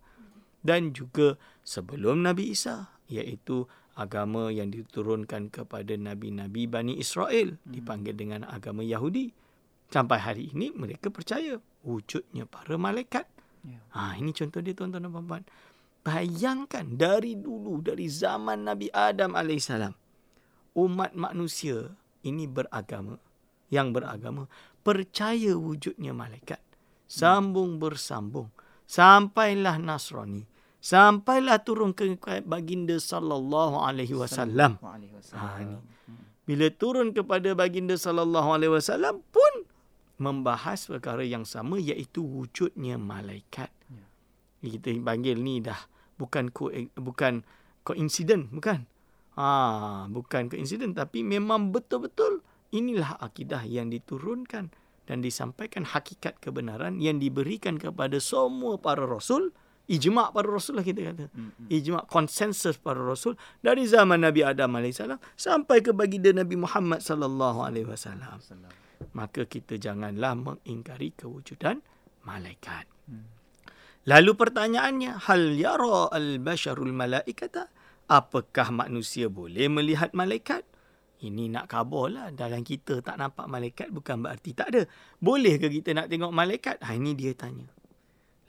Dan 0.63 0.91
juga 0.91 1.39
sebelum 1.63 2.27
Nabi 2.27 2.51
Isa 2.55 2.91
iaitu 3.07 3.69
agama 3.93 4.49
yang 4.49 4.73
diturunkan 4.73 5.53
kepada 5.53 5.95
Nabi-Nabi 5.95 6.67
Bani 6.67 6.99
Israel 6.99 7.55
hmm. 7.55 7.71
dipanggil 7.71 8.19
dengan 8.19 8.43
agama 8.49 8.83
Yahudi. 8.83 9.31
Sampai 9.93 10.19
hari 10.19 10.51
ini 10.51 10.73
mereka 10.75 11.13
percaya 11.13 11.61
wujudnya 11.85 12.49
para 12.49 12.75
malaikat. 12.81 13.29
Yeah. 13.63 13.85
Ha, 13.95 14.19
ini 14.19 14.35
contoh 14.35 14.59
dia 14.59 14.75
tuan-tuan 14.75 15.07
dan 15.07 15.13
puan-puan. 15.13 15.45
Bayangkan 16.03 16.99
dari 16.99 17.39
dulu, 17.39 17.79
dari 17.79 18.11
zaman 18.11 18.67
Nabi 18.67 18.91
Adam 18.91 19.39
AS, 19.39 19.71
umat 20.75 21.15
manusia 21.15 21.95
ini 22.27 22.51
beragama, 22.51 23.23
yang 23.71 23.95
beragama, 23.95 24.51
percaya 24.83 25.55
wujudnya 25.55 26.11
malaikat. 26.11 26.59
Sambung 27.07 27.79
bersambung. 27.79 28.51
Sampailah 28.89 29.79
Nasrani. 29.79 30.43
Sampailah 30.83 31.63
turun 31.63 31.95
ke 31.95 32.19
baginda 32.43 32.99
sallallahu 32.99 33.79
alaihi 33.87 34.19
wasallam. 34.19 34.83
Ha, 34.83 35.63
Bila 36.43 36.67
turun 36.75 37.15
kepada 37.15 37.55
baginda 37.55 37.95
sallallahu 37.95 38.51
alaihi 38.51 38.75
wasallam 38.75 39.23
pun 39.31 39.71
membahas 40.19 40.83
perkara 40.91 41.23
yang 41.23 41.47
sama 41.47 41.79
iaitu 41.79 42.27
wujudnya 42.27 42.99
malaikat. 42.99 43.71
Ya. 43.87 44.12
Kita 44.63 44.95
panggil 45.03 45.43
ni 45.43 45.59
dah. 45.59 45.79
Bukan 46.15 46.55
ko, 46.55 46.71
bukan 46.95 47.43
koinsiden 47.83 48.49
bukan. 48.55 48.87
Ha 49.35 50.07
bukan 50.13 50.47
koinsiden 50.53 50.95
tapi 50.95 51.27
memang 51.27 51.75
betul-betul 51.75 52.45
inilah 52.73 53.19
akidah 53.21 53.67
yang 53.67 53.91
diturunkan 53.91 54.71
dan 55.05 55.19
disampaikan 55.21 55.83
hakikat 55.83 56.39
kebenaran 56.39 57.03
yang 57.03 57.19
diberikan 57.19 57.77
kepada 57.77 58.23
semua 58.23 58.79
para 58.79 59.05
rasul. 59.05 59.51
Ijma' 59.91 60.31
para 60.31 60.47
rasul 60.47 60.79
lah 60.79 60.87
kita 60.87 61.11
kata. 61.11 61.27
Ijma' 61.67 62.07
konsensus 62.07 62.79
para 62.79 63.03
rasul 63.03 63.35
dari 63.61 63.83
zaman 63.83 64.23
Nabi 64.23 64.47
Adam 64.47 64.79
AS 64.79 65.03
sampai 65.35 65.83
ke 65.83 65.91
baginda 65.91 66.31
Nabi 66.31 66.55
Muhammad 66.55 67.03
sallallahu 67.03 67.67
alaihi 67.67 67.91
wasallam. 67.91 68.39
Maka 69.13 69.43
kita 69.45 69.83
janganlah 69.83 70.39
mengingkari 70.39 71.13
kewujudan 71.19 71.83
malaikat. 72.23 72.87
Hmm. 73.11 73.42
Lalu 74.03 74.35
pertanyaannya, 74.35 75.31
hal 75.31 75.55
yara 75.55 76.11
al-basharul 76.11 76.91
malaikata? 76.91 77.71
Apakah 78.11 78.75
manusia 78.75 79.31
boleh 79.31 79.71
melihat 79.71 80.11
malaikat? 80.11 80.67
Ini 81.23 81.55
nak 81.55 81.71
khabar 81.71 82.11
lah. 82.11 82.27
Dalam 82.35 82.67
kita 82.67 82.99
tak 82.99 83.15
nampak 83.15 83.47
malaikat 83.47 83.95
bukan 83.95 84.27
berarti 84.27 84.59
tak 84.59 84.75
ada. 84.75 84.83
Boleh 85.23 85.55
ke 85.55 85.71
kita 85.71 85.95
nak 85.95 86.11
tengok 86.11 86.35
malaikat? 86.35 86.83
Ha, 86.83 86.99
ini 86.99 87.15
dia 87.15 87.31
tanya. 87.39 87.71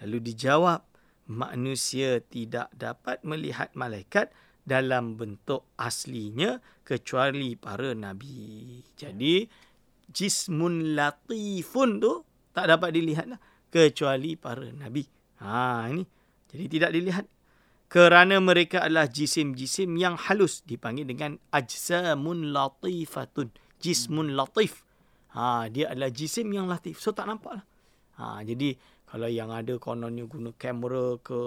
Lalu 0.01 0.33
dijawab, 0.33 0.81
manusia 1.29 2.17
tidak 2.25 2.73
dapat 2.73 3.21
melihat 3.21 3.69
malaikat 3.77 4.33
dalam 4.65 5.21
bentuk 5.21 5.69
aslinya 5.77 6.57
kecuali 6.81 7.53
para 7.53 7.93
nabi. 7.93 8.81
Jadi, 8.97 9.45
jismun 10.09 10.97
latifun 10.97 12.01
tu 12.01 12.25
tak 12.57 12.73
dapat 12.73 12.89
dilihat 12.89 13.37
lah. 13.37 13.39
Kecuali 13.69 14.33
para 14.33 14.65
nabi. 14.73 15.22
Ha 15.43 15.91
ini. 15.91 16.03
Jadi 16.47 16.65
tidak 16.71 16.91
dilihat 16.95 17.25
kerana 17.91 18.39
mereka 18.41 18.87
adalah 18.87 19.05
jisim-jisim 19.05 19.93
yang 19.99 20.17
halus 20.17 20.63
dipanggil 20.65 21.05
dengan 21.05 21.37
ajsamun 21.51 22.55
latifatun. 22.55 23.51
Jismun 23.83 24.33
latif. 24.33 24.87
Ha 25.35 25.67
dia 25.67 25.91
adalah 25.91 26.09
jisim 26.09 26.49
yang 26.55 26.71
latif. 26.71 27.03
So 27.03 27.11
tak 27.11 27.27
nampak 27.27 27.59
lah. 27.59 27.65
Ha 28.17 28.41
jadi 28.47 28.73
kalau 29.13 29.29
yang 29.29 29.53
ada 29.53 29.77
kononnya 29.77 30.25
guna 30.25 30.49
kamera 30.57 31.21
ke 31.21 31.37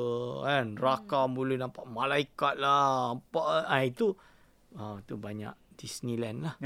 kan 0.46 0.78
rakam 0.78 1.34
hmm. 1.34 1.34
boleh 1.34 1.56
nampak 1.58 1.82
malaikat 1.90 2.54
lah. 2.62 3.10
Nampak 3.18 3.46
ha, 3.66 3.82
itu 3.82 4.14
ha, 4.78 5.02
itu 5.02 5.18
banyak 5.18 5.50
Disneyland 5.76 6.38
lah. 6.42 6.56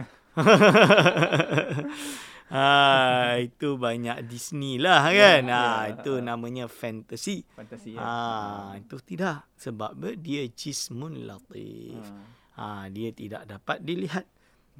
Ha, 2.51 3.38
itu 3.46 3.79
banyak 3.79 4.27
Disney 4.27 4.79
lah 4.79 5.07
ya, 5.11 5.38
kan. 5.38 5.42
Ya, 5.46 5.59
ha, 5.59 5.87
itu 5.90 6.18
uh, 6.18 6.23
namanya 6.23 6.66
fantasy. 6.66 7.46
Fantasy 7.55 7.94
ya. 7.94 8.03
Ha, 8.03 8.79
itu 8.79 8.96
tidak 9.03 9.46
sebab 9.55 9.94
dia 10.18 10.46
jismun 10.51 11.27
latif. 11.27 12.03
Ha. 12.59 12.87
ha, 12.87 12.87
dia 12.90 13.14
tidak 13.14 13.46
dapat 13.46 13.83
dilihat. 13.83 14.27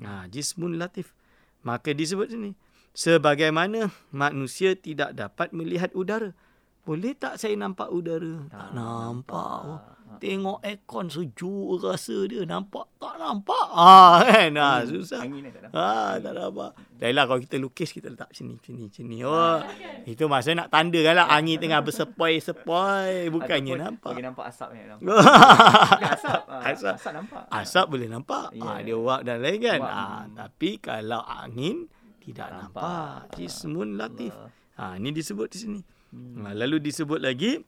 Ha, 0.03 0.27
jismun 0.27 0.79
latif. 0.79 1.15
Maka 1.63 1.93
disebut 1.93 2.33
sini 2.33 2.57
sebagaimana 2.95 3.91
manusia 4.11 4.75
tidak 4.75 5.15
dapat 5.15 5.55
melihat 5.55 5.95
udara. 5.95 6.35
Boleh 6.81 7.13
tak 7.13 7.37
saya 7.37 7.55
nampak 7.61 7.93
udara? 7.93 8.49
Tak, 8.49 8.57
tak 8.57 8.71
nampak. 8.73 9.61
nampak. 9.69 10.19
Tengok 10.21 10.61
aircon 10.61 11.07
sejuk 11.09 11.81
rasa 11.81 12.29
dia. 12.29 12.45
Nampak? 12.45 12.93
Tak 13.01 13.17
nampak. 13.17 13.67
Ha, 13.73 14.21
kan? 14.29 14.53
Ha, 14.53 14.85
susah. 14.85 15.25
Angin 15.25 15.49
tak 15.49 15.65
nampak. 15.65 15.81
Ha, 15.81 16.21
tak 16.21 16.33
nampak. 16.37 16.71
Dahlah 17.01 17.25
kalau 17.25 17.41
kita 17.41 17.57
lukis, 17.57 17.89
kita 17.95 18.13
letak 18.13 18.29
sini, 18.37 18.61
sini, 18.61 18.93
sini. 18.93 19.25
Oh, 19.25 19.65
itu 20.05 20.29
maksudnya 20.29 20.67
nak 20.67 20.77
tanda 20.77 21.01
kan 21.01 21.15
lah. 21.17 21.27
Angin 21.33 21.57
tengah 21.57 21.81
bersepoi-sepoi. 21.81 23.33
Bukannya 23.33 23.73
Ataupun 23.77 23.87
nampak. 23.97 24.11
Bagi 24.13 24.25
nampak 24.29 24.45
asap 24.53 24.69
ni. 24.77 24.81
asap. 26.13 26.41
asap. 26.69 26.95
Asap 27.01 27.13
nampak. 27.17 27.43
Asap 27.49 27.87
boleh 27.89 28.09
nampak. 28.13 28.47
Yeah. 28.53 28.67
Ha, 28.67 28.81
dia 28.85 28.97
wak 29.01 29.21
dan 29.25 29.37
lain 29.41 29.59
kan. 29.63 29.81
Ha, 29.81 30.05
tapi 30.37 30.71
kalau 30.81 31.25
angin, 31.25 31.89
tidak 32.21 32.49
nampak. 32.53 33.31
Jismun 33.41 33.97
latif. 33.97 34.37
Ha, 34.77 35.01
ini 35.01 35.13
disebut 35.17 35.49
di 35.49 35.59
sini. 35.61 35.81
Hmm. 36.11 36.43
Ha, 36.43 36.59
lalu 36.59 36.83
disebut 36.83 37.23
lagi 37.23 37.63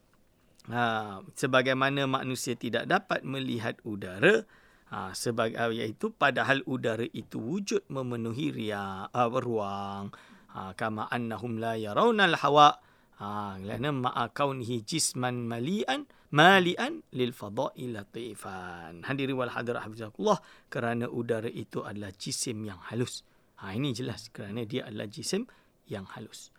ha, 0.67 1.19
sebagaimana 1.39 2.11
manusia 2.11 2.59
tidak 2.59 2.91
dapat 2.91 3.23
melihat 3.23 3.79
udara 3.87 4.43
ha, 4.91 5.15
sebagai 5.15 5.59
iaitu 5.71 6.11
padahal 6.11 6.67
udara 6.67 7.07
itu 7.15 7.39
wujud 7.39 7.87
memenuhi 7.87 8.51
ria, 8.51 9.07
uh, 9.09 9.31
ruang. 9.31 10.11
Ha, 10.53 10.77
kama 10.77 11.09
annahum 11.09 11.57
la 11.57 11.81
yarawna 11.81 12.29
al-hawa 12.29 12.77
ha 13.23 13.57
kerana 13.57 13.89
ma'a 13.89 14.29
kaunihi 14.37 14.85
jisman 14.85 15.49
malian 15.49 16.05
malian 16.29 17.01
lil 17.17 17.33
fada'i 17.33 17.89
latifan. 17.89 19.01
Hadirin 19.07 19.39
wal 19.39 19.49
hadirat 19.49 19.89
hafizakumullah 19.89 20.45
kerana 20.69 21.09
udara 21.09 21.49
itu 21.49 21.81
adalah 21.81 22.13
jisim 22.13 22.69
yang 22.69 22.83
halus. 22.93 23.25
Ha 23.65 23.73
ini 23.73 23.97
jelas 23.97 24.29
kerana 24.29 24.69
dia 24.69 24.85
adalah 24.85 25.09
jisim 25.09 25.49
yang 25.89 26.05
halus 26.05 26.52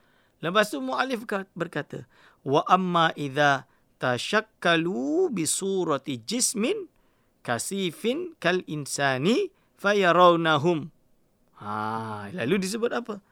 lepas 0.44 0.68
tu 0.68 0.84
muallif 0.84 1.24
berkata 1.56 2.04
wa 2.44 2.68
amma 2.68 3.16
idza 3.16 3.64
tashakkalu 4.04 5.32
bi 5.32 5.48
surati 5.48 6.20
jismin 6.20 6.92
kasifin 7.40 8.36
kal 8.44 8.60
insani 8.68 9.48
fayarawnahum 9.80 10.92
ha 11.64 12.28
lalu 12.36 12.60
disebut 12.60 12.92
apa 12.92 13.24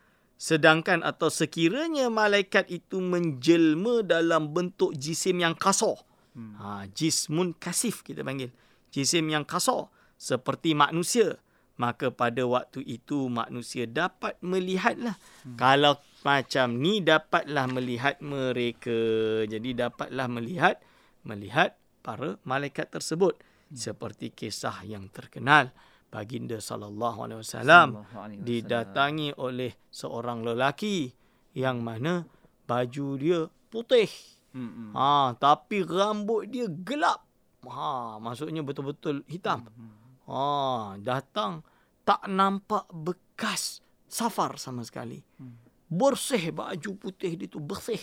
Sedangkan 0.41 1.05
atau 1.05 1.29
sekiranya 1.29 2.09
malaikat 2.09 2.65
itu 2.73 2.97
menjelma 2.97 4.01
dalam 4.01 4.49
bentuk 4.49 4.97
jisim 4.97 5.37
yang 5.37 5.53
kasar. 5.53 6.01
Hmm. 6.33 6.57
Ha, 6.57 6.89
jismun 6.89 7.53
kasif 7.53 8.01
kita 8.01 8.25
panggil. 8.25 8.49
Jisim 8.89 9.29
yang 9.29 9.45
kasar. 9.45 9.93
Seperti 10.17 10.73
manusia. 10.73 11.37
Maka 11.77 12.09
pada 12.09 12.41
waktu 12.49 12.81
itu 12.89 13.29
manusia 13.29 13.85
dapat 13.85 14.33
melihatlah. 14.41 15.13
Hmm. 15.45 15.61
Kalau 15.61 16.01
macam 16.21 16.77
ni 16.77 17.01
dapatlah 17.01 17.65
melihat 17.69 18.21
mereka. 18.21 18.99
Jadi 19.45 19.73
dapatlah 19.73 20.27
melihat 20.29 20.77
melihat 21.25 21.77
para 22.01 22.37
malaikat 22.45 22.89
tersebut. 22.89 23.37
Hmm. 23.37 23.77
Seperti 23.77 24.33
kisah 24.33 24.83
yang 24.85 25.09
terkenal 25.09 25.73
baginda 26.11 26.59
sallallahu 26.59 27.23
alaihi 27.23 27.39
wasallam 27.39 28.03
didatangi 28.43 29.31
oleh 29.39 29.71
seorang 29.87 30.43
lelaki 30.43 31.07
yang 31.55 31.79
mana 31.79 32.27
baju 32.67 33.07
dia 33.15 33.39
putih. 33.71 34.11
Hmm. 34.51 34.91
Ha 34.91 35.39
tapi 35.39 35.87
rambut 35.87 36.51
dia 36.51 36.67
gelap. 36.67 37.23
Ha 37.63 38.19
maksudnya 38.19 38.59
betul-betul 38.59 39.23
hitam. 39.31 39.63
Hmm. 39.71 39.95
Ha 40.27 40.99
datang 40.99 41.63
tak 42.03 42.27
nampak 42.27 42.91
bekas 42.91 43.79
safar 44.11 44.59
sama 44.59 44.83
sekali. 44.83 45.23
Hmm. 45.39 45.60
Bersih 45.91 46.55
baju 46.55 46.91
putih 46.95 47.35
dia 47.35 47.51
tu 47.51 47.59
bersih. 47.59 47.99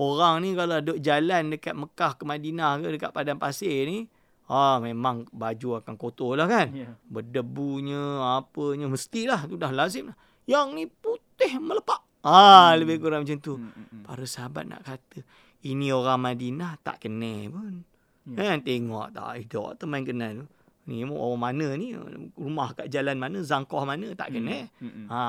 Orang 0.00 0.46
ni 0.46 0.56
kalau 0.56 0.80
duk 0.80 0.96
jalan 1.04 1.52
dekat 1.52 1.76
Mekah 1.76 2.16
ke 2.16 2.24
Madinah 2.24 2.80
ke 2.80 2.88
dekat 2.96 3.10
padang 3.12 3.36
pasir 3.36 3.84
ni, 3.84 4.08
Ah 4.48 4.80
memang 4.80 5.28
baju 5.28 5.84
akan 5.84 5.94
kotor 6.00 6.32
lah 6.40 6.48
kan. 6.48 6.72
Yeah. 6.72 6.96
Berdebunya, 7.04 8.00
apanya 8.40 8.88
mestilah 8.88 9.44
tu 9.44 9.60
dah 9.60 9.68
lazim 9.68 10.08
lah. 10.08 10.16
Yang 10.48 10.66
ni 10.72 10.84
putih 10.88 11.60
melepak. 11.60 12.00
Ah 12.24 12.72
hmm. 12.72 12.80
lebih 12.80 12.96
kurang 13.04 13.28
macam 13.28 13.38
tu. 13.44 13.60
Hmm, 13.60 13.68
hmm, 13.68 13.86
hmm. 13.92 14.02
Para 14.08 14.24
sahabat 14.24 14.64
nak 14.64 14.88
kata 14.88 15.20
ini 15.68 15.92
orang 15.92 16.24
Madinah 16.24 16.80
tak 16.80 17.04
kenal 17.04 17.52
pun. 17.52 17.84
Yeah. 18.24 18.56
Kan 18.56 18.64
tengok 18.64 19.12
tak 19.12 19.28
ada 19.36 19.62
teman 19.76 20.02
kenal 20.08 20.32
tu. 20.40 20.46
Ni 20.88 21.04
orang 21.04 21.36
mana 21.36 21.76
ni? 21.76 21.92
Rumah 22.32 22.72
kat 22.72 22.88
jalan 22.88 23.20
mana? 23.20 23.44
Zangkah 23.44 23.84
mana? 23.84 24.16
Tak 24.16 24.32
kenal. 24.32 24.72
Hmm. 24.80 24.88
Hmm. 24.88 25.06
Ha, 25.12 25.20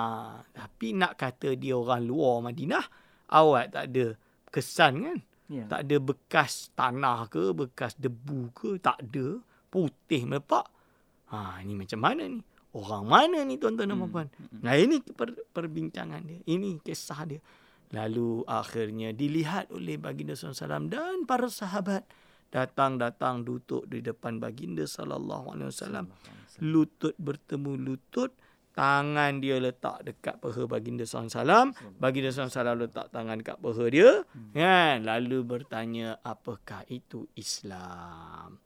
tapi 0.56 0.96
nak 0.96 1.20
kata 1.20 1.60
dia 1.60 1.76
orang 1.76 2.08
luar 2.08 2.40
Madinah, 2.48 2.86
awak 3.36 3.76
tak 3.76 3.92
ada 3.92 4.06
kesan 4.48 4.94
kan? 5.04 5.20
Yeah. 5.52 5.68
Tak 5.68 5.84
ada 5.84 5.96
bekas 6.00 6.72
tanah 6.80 7.28
ke, 7.28 7.52
bekas 7.52 8.00
debu 8.00 8.56
ke, 8.56 8.80
tak 8.80 9.04
ada. 9.04 9.44
Putih 9.68 10.24
melepak. 10.26 10.66
Ha, 11.36 11.60
ini 11.62 11.76
macam 11.76 12.00
mana 12.00 12.24
ni? 12.24 12.40
Orang 12.72 13.10
mana 13.10 13.44
ni 13.44 13.60
tuan-tuan 13.60 13.92
dan 13.92 14.00
hmm. 14.00 14.02
puan-puan? 14.08 14.28
Hmm. 14.32 14.62
Nah, 14.64 14.74
ini 14.80 15.04
per, 15.04 15.36
perbincangan 15.52 16.22
dia. 16.24 16.40
Ini 16.48 16.80
kisah 16.80 17.22
dia. 17.28 17.42
Lalu 17.90 18.46
akhirnya 18.46 19.10
dilihat 19.12 19.74
oleh 19.74 19.98
baginda 19.98 20.38
SAW 20.38 20.88
dan 20.88 21.26
para 21.26 21.50
sahabat. 21.50 22.06
Datang-datang 22.50 23.46
duduk 23.46 23.86
di 23.86 24.02
depan 24.02 24.42
baginda 24.42 24.90
SAW. 24.90 25.54
Lutut 26.66 27.14
bertemu 27.22 27.78
lutut 27.78 28.34
tangan 28.74 29.44
dia 29.44 29.60
letak 29.60 30.08
dekat 30.08 30.40
peha 30.40 30.64
baginda 30.66 31.04
SAW. 31.04 31.76
Baginda 32.00 32.32
SAW 32.32 32.80
letak 32.80 33.12
tangan 33.12 33.44
dekat 33.44 33.58
peha 33.60 33.86
dia. 33.92 34.10
Hmm. 34.34 34.52
Kan? 34.56 34.96
Lalu 35.06 35.38
bertanya, 35.46 36.18
apakah 36.24 36.88
itu 36.90 37.28
Islam? 37.36 38.58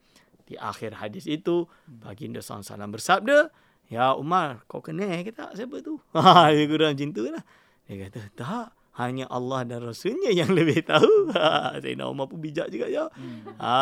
Di 0.43 0.59
akhir 0.59 1.01
hadis 1.01 1.25
itu, 1.25 1.65
hmm. 1.65 2.05
baginda 2.05 2.39
SAW 2.45 2.63
bersabda, 2.93 3.49
Ya 3.91 4.15
Umar, 4.15 4.63
kau 4.69 4.79
kenal 4.79 5.21
ke 5.27 5.35
tak 5.35 5.59
siapa 5.59 5.83
tu? 5.83 5.99
Ha, 6.15 6.49
dia 6.55 6.65
kurang 6.71 6.95
macam 6.95 7.09
tu 7.11 7.21
lah. 7.27 7.43
Dia 7.83 8.07
kata, 8.07 8.21
tak. 8.37 8.67
Hanya 8.93 9.25
Allah 9.25 9.65
dan 9.65 9.82
Rasulnya 9.82 10.29
yang 10.29 10.53
lebih 10.58 10.86
tahu. 10.86 11.34
Ha, 11.34 11.82
Sayyidina 11.82 12.06
Umar 12.06 12.29
pun 12.29 12.38
bijak 12.38 12.69
juga. 12.69 12.86
Ya. 12.86 13.10
Hmm. 13.10 13.58
Ha, 13.58 13.77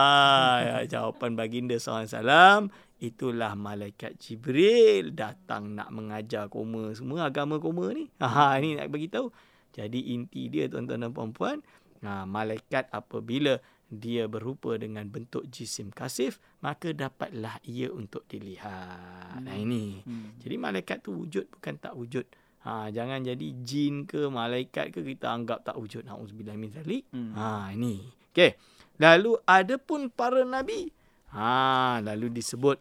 ya, 0.64 0.76
jawapan 0.88 1.36
baginda 1.36 1.76
SAW 1.76 2.72
itulah 3.02 3.58
malaikat 3.58 4.22
Jibril 4.22 5.18
datang 5.18 5.74
nak 5.74 5.90
mengajar 5.90 6.46
koma 6.54 6.94
semua 6.94 7.34
agama 7.34 7.58
koma 7.58 7.90
ni. 7.98 8.14
Ha 8.22 8.62
ini 8.62 8.78
nak 8.78 8.94
bagi 8.94 9.10
tahu. 9.10 9.34
Jadi 9.74 10.14
inti 10.14 10.54
dia 10.54 10.70
tuan-tuan 10.70 11.02
dan 11.02 11.12
puan-puan, 11.16 11.66
ha, 12.06 12.30
malaikat 12.30 12.92
apabila 12.94 13.58
dia 13.92 14.28
berupa 14.30 14.80
dengan 14.80 15.04
bentuk 15.10 15.48
jisim 15.52 15.92
kasif, 15.92 16.40
maka 16.64 16.96
dapatlah 16.96 17.60
ia 17.68 17.92
untuk 17.92 18.24
dilihat. 18.30 19.42
Hmm. 19.42 19.50
Nah 19.50 19.56
ini. 19.58 20.00
Hmm. 20.06 20.38
Jadi 20.40 20.56
malaikat 20.56 21.04
tu 21.04 21.18
wujud 21.18 21.50
bukan 21.52 21.76
tak 21.82 21.98
wujud. 21.98 22.24
Ha 22.62 22.94
jangan 22.94 23.26
jadi 23.26 23.48
jin 23.66 24.06
ke 24.06 24.30
malaikat 24.30 24.94
ke 24.94 25.02
kita 25.02 25.34
anggap 25.34 25.66
tak 25.66 25.78
wujud. 25.78 26.06
Nauzubillah 26.06 26.54
min 26.54 26.70
zalik. 26.70 27.10
Hmm. 27.10 27.34
Ha 27.34 27.74
ini. 27.74 27.98
Okey. 28.30 28.54
Lalu 29.02 29.34
ada 29.50 29.76
pun 29.82 30.14
para 30.14 30.46
nabi. 30.46 30.94
Ha 31.34 31.98
lalu 32.06 32.30
disebut 32.30 32.78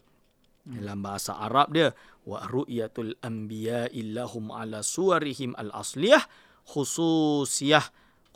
dalam 0.66 1.01
bahasa 1.01 1.40
Arab 1.40 1.73
dia 1.73 1.90
wa 2.29 2.45
ru'yatul 2.45 3.16
anbiya 3.25 3.88
illahum 3.90 4.53
ala 4.53 4.85
suwarihim 4.85 5.57
al 5.57 5.73
asliyah 5.73 6.21
khususiyah 6.69 7.83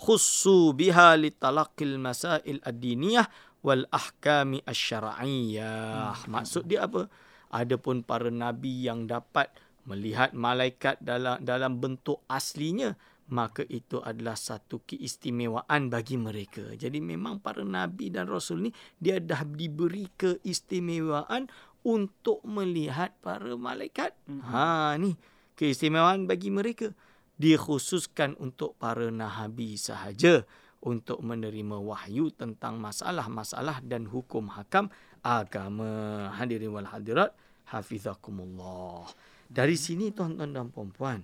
khussu 0.01 0.75
biha 0.75 1.15
litalaqqil 1.21 2.01
masail 2.01 2.59
ad-diniyah 2.65 3.29
wal 3.63 3.87
ahkami 3.93 4.65
asy-syar'iyyah 4.67 6.27
hmm. 6.27 6.33
maksud 6.33 6.67
dia 6.67 6.89
apa 6.89 7.07
adapun 7.55 8.03
para 8.03 8.33
nabi 8.33 8.89
yang 8.89 9.07
dapat 9.07 9.53
melihat 9.85 10.33
malaikat 10.33 11.01
dalam 11.01 11.41
dalam 11.45 11.81
bentuk 11.81 12.25
aslinya 12.29 12.97
maka 13.33 13.65
itu 13.73 14.05
adalah 14.05 14.37
satu 14.37 14.85
keistimewaan 14.85 15.89
bagi 15.89 16.21
mereka. 16.21 16.77
Jadi 16.77 17.01
memang 17.01 17.41
para 17.41 17.65
nabi 17.65 18.13
dan 18.13 18.29
rasul 18.29 18.69
ni 18.69 18.71
dia 19.01 19.17
dah 19.17 19.49
diberi 19.49 20.13
keistimewaan 20.13 21.49
untuk 21.85 22.45
melihat 22.45 23.17
para 23.25 23.57
malaikat. 23.57 24.13
Mm-hmm. 24.29 24.45
Ha 24.53 24.97
ni 25.01 25.17
keistimewaan 25.57 26.29
bagi 26.29 26.53
mereka. 26.53 26.93
Dikhususkan 27.35 28.37
untuk 28.39 28.77
para 28.77 29.09
nabi 29.09 29.81
sahaja 29.81 30.45
untuk 30.85 31.25
menerima 31.25 31.81
wahyu 31.81 32.29
tentang 32.31 32.77
masalah-masalah 32.77 33.81
dan 33.83 34.05
hukum 34.05 34.53
hakam 34.53 34.93
agama. 35.25 36.29
Hadirin 36.37 36.77
wal 36.77 36.87
hadirat, 36.87 37.33
hafizakumullah. 37.73 39.09
Dari 39.55 39.79
sini 39.79 40.11
tuan-tuan 40.11 40.51
dan 40.51 40.75
puan-puan, 40.75 41.23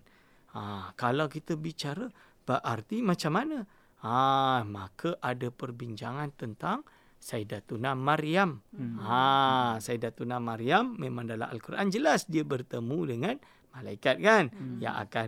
ha, 0.54 0.94
kalau 0.94 1.26
kita 1.26 1.58
bicara 1.58 2.06
berarti 2.46 3.02
macam 3.02 3.34
mana? 3.34 3.58
Ha, 4.06 4.62
maka 4.62 5.18
ada 5.18 5.50
perbincangan 5.50 6.30
tentang 6.38 6.86
Sayyidatuna 7.20 7.92
Maryam. 7.98 8.62
Hmm. 8.72 8.96
Ha, 9.02 9.20
Sayyidatuna 9.82 10.38
Maryam 10.38 10.96
memang 10.96 11.28
dalam 11.28 11.50
Al-Quran 11.50 11.92
jelas 11.92 12.24
dia 12.30 12.46
bertemu 12.46 12.98
dengan 13.04 13.36
malaikat 13.74 14.16
kan 14.22 14.44
hmm. 14.50 14.78
yang 14.82 14.94
akan 14.94 15.26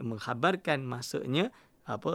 mengkhabarkan 0.00 0.84
masuknya 0.84 1.50
apa 1.82 2.14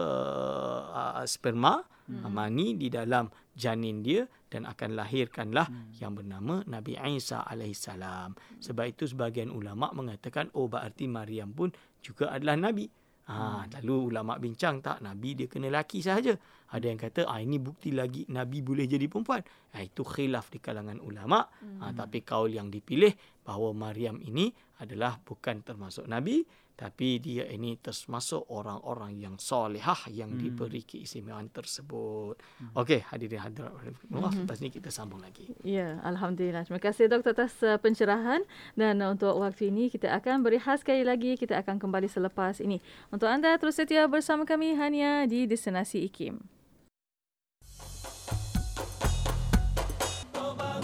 uh, 1.20 1.26
sperma 1.28 1.84
hmm. 2.08 2.28
mani 2.32 2.80
di 2.80 2.88
dalam 2.88 3.28
janin 3.52 4.00
dia 4.00 4.24
dan 4.48 4.64
akan 4.64 4.96
lahirkanlah 4.96 5.68
hmm. 5.68 6.00
yang 6.00 6.16
bernama 6.16 6.64
Nabi 6.64 6.96
Isa 6.96 7.44
alaihissalam. 7.44 8.64
Sebab 8.64 8.86
itu 8.88 9.04
sebahagian 9.10 9.52
ulama 9.52 9.92
mengatakan 9.92 10.48
oh 10.56 10.72
berarti 10.72 11.10
Maryam 11.12 11.52
pun 11.52 11.74
juga 12.00 12.32
adalah 12.32 12.56
nabi. 12.56 12.88
Ha, 13.28 13.68
lalu 13.68 14.16
ulama 14.16 14.40
bincang 14.40 14.80
tak 14.80 15.04
nabi 15.04 15.36
dia 15.36 15.52
kena 15.52 15.68
laki 15.68 16.00
sahaja. 16.00 16.32
Ada 16.72 16.86
yang 16.88 16.96
kata 16.96 17.28
ah 17.28 17.44
ini 17.44 17.60
bukti 17.60 17.92
lagi 17.92 18.24
nabi 18.32 18.64
boleh 18.64 18.88
jadi 18.88 19.04
perempuan. 19.12 19.44
Ha, 19.76 19.84
itu 19.84 20.08
khilaf 20.08 20.48
di 20.48 20.64
kalangan 20.64 21.04
ulama. 21.04 21.44
Ha, 21.44 21.92
hmm. 21.92 21.96
tapi 22.00 22.24
kaul 22.24 22.56
yang 22.56 22.72
dipilih 22.72 23.12
bahawa 23.48 23.72
Maryam 23.72 24.20
ini 24.20 24.52
adalah 24.84 25.24
bukan 25.24 25.64
termasuk 25.64 26.04
nabi 26.04 26.44
tapi 26.78 27.18
dia 27.18 27.50
ini 27.50 27.74
termasuk 27.82 28.46
orang-orang 28.54 29.18
yang 29.18 29.36
solehah 29.42 29.98
yang 30.14 30.38
hmm. 30.38 30.40
diberi 30.46 30.86
keistimewaan 30.86 31.50
tersebut. 31.50 32.38
Hmm. 32.62 32.70
Okey, 32.78 33.02
hadirin 33.02 33.42
hadirat. 33.42 33.74
Allah 34.14 34.30
hmm. 34.30 34.46
lepas 34.46 34.62
ni 34.62 34.70
kita 34.70 34.94
sambung 34.94 35.18
lagi. 35.18 35.50
Ya, 35.66 35.98
alhamdulillah. 36.06 36.70
Terima 36.70 36.78
kasih 36.78 37.10
doktor 37.10 37.34
atas 37.34 37.58
uh, 37.66 37.82
pencerahan 37.82 38.46
dan 38.78 39.02
uh, 39.02 39.18
untuk 39.18 39.42
waktu 39.42 39.74
ini 39.74 39.90
kita 39.90 40.14
akan 40.22 40.46
berehat 40.46 40.86
sekali 40.86 41.02
lagi. 41.02 41.34
Kita 41.34 41.58
akan 41.66 41.82
kembali 41.82 42.06
selepas 42.06 42.62
ini. 42.62 42.78
Untuk 43.10 43.26
anda 43.26 43.58
terus 43.58 43.82
setia 43.82 44.06
bersama 44.06 44.46
kami 44.46 44.78
hanya 44.78 45.26
di 45.26 45.50
destinasi 45.50 46.06
IKIM. 46.06 46.46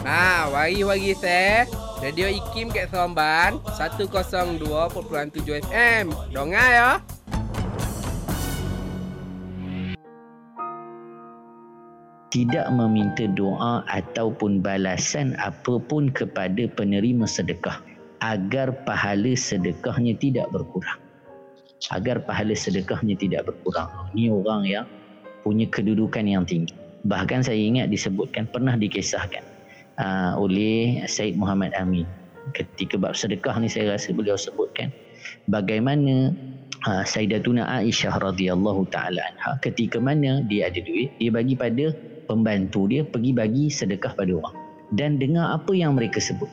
Ha, 0.04 0.50
wari-wari 0.50 1.14
saya. 1.16 1.83
Radio 2.04 2.28
IKIM 2.28 2.68
kat 2.68 2.92
Seremban 2.92 3.64
102.7 3.80 4.12
FM. 5.64 6.12
Dengar 6.36 6.68
ya. 6.68 6.90
Tidak 12.28 12.68
meminta 12.76 13.24
doa 13.32 13.88
ataupun 13.88 14.60
balasan 14.60 15.32
apapun 15.40 16.12
kepada 16.12 16.68
penerima 16.76 17.24
sedekah 17.24 17.80
agar 18.20 18.76
pahala 18.84 19.32
sedekahnya 19.40 20.20
tidak 20.20 20.52
berkurang. 20.52 21.00
Agar 21.88 22.20
pahala 22.28 22.52
sedekahnya 22.52 23.16
tidak 23.16 23.48
berkurang. 23.48 23.88
Ini 24.12 24.28
orang 24.28 24.68
yang 24.68 24.86
punya 25.48 25.72
kedudukan 25.72 26.28
yang 26.28 26.44
tinggi. 26.44 26.76
Bahkan 27.08 27.48
saya 27.48 27.64
ingat 27.64 27.88
disebutkan 27.88 28.52
pernah 28.52 28.76
dikisahkan 28.76 29.53
uh, 30.00 30.34
oleh 30.40 31.04
Said 31.10 31.36
Muhammad 31.38 31.74
Amin. 31.78 32.08
Ketika 32.54 33.00
bab 33.00 33.16
sedekah 33.16 33.56
ni 33.58 33.72
saya 33.72 33.96
rasa 33.96 34.12
beliau 34.12 34.36
sebutkan 34.36 34.92
bagaimana 35.48 36.36
uh, 36.86 37.04
Sayyidatuna 37.08 37.64
Aisyah 37.66 38.20
radhiyallahu 38.20 38.88
taala 38.92 39.24
anha 39.24 39.58
ketika 39.64 39.98
mana 39.98 40.44
dia 40.46 40.68
ada 40.68 40.80
duit 40.84 41.16
dia 41.18 41.32
bagi 41.32 41.56
pada 41.56 41.96
pembantu 42.28 42.92
dia 42.92 43.02
pergi 43.08 43.32
bagi 43.32 43.66
sedekah 43.72 44.14
pada 44.14 44.32
orang. 44.36 44.56
Dan 44.94 45.18
dengar 45.18 45.58
apa 45.58 45.74
yang 45.74 45.98
mereka 45.98 46.22
sebut. 46.22 46.52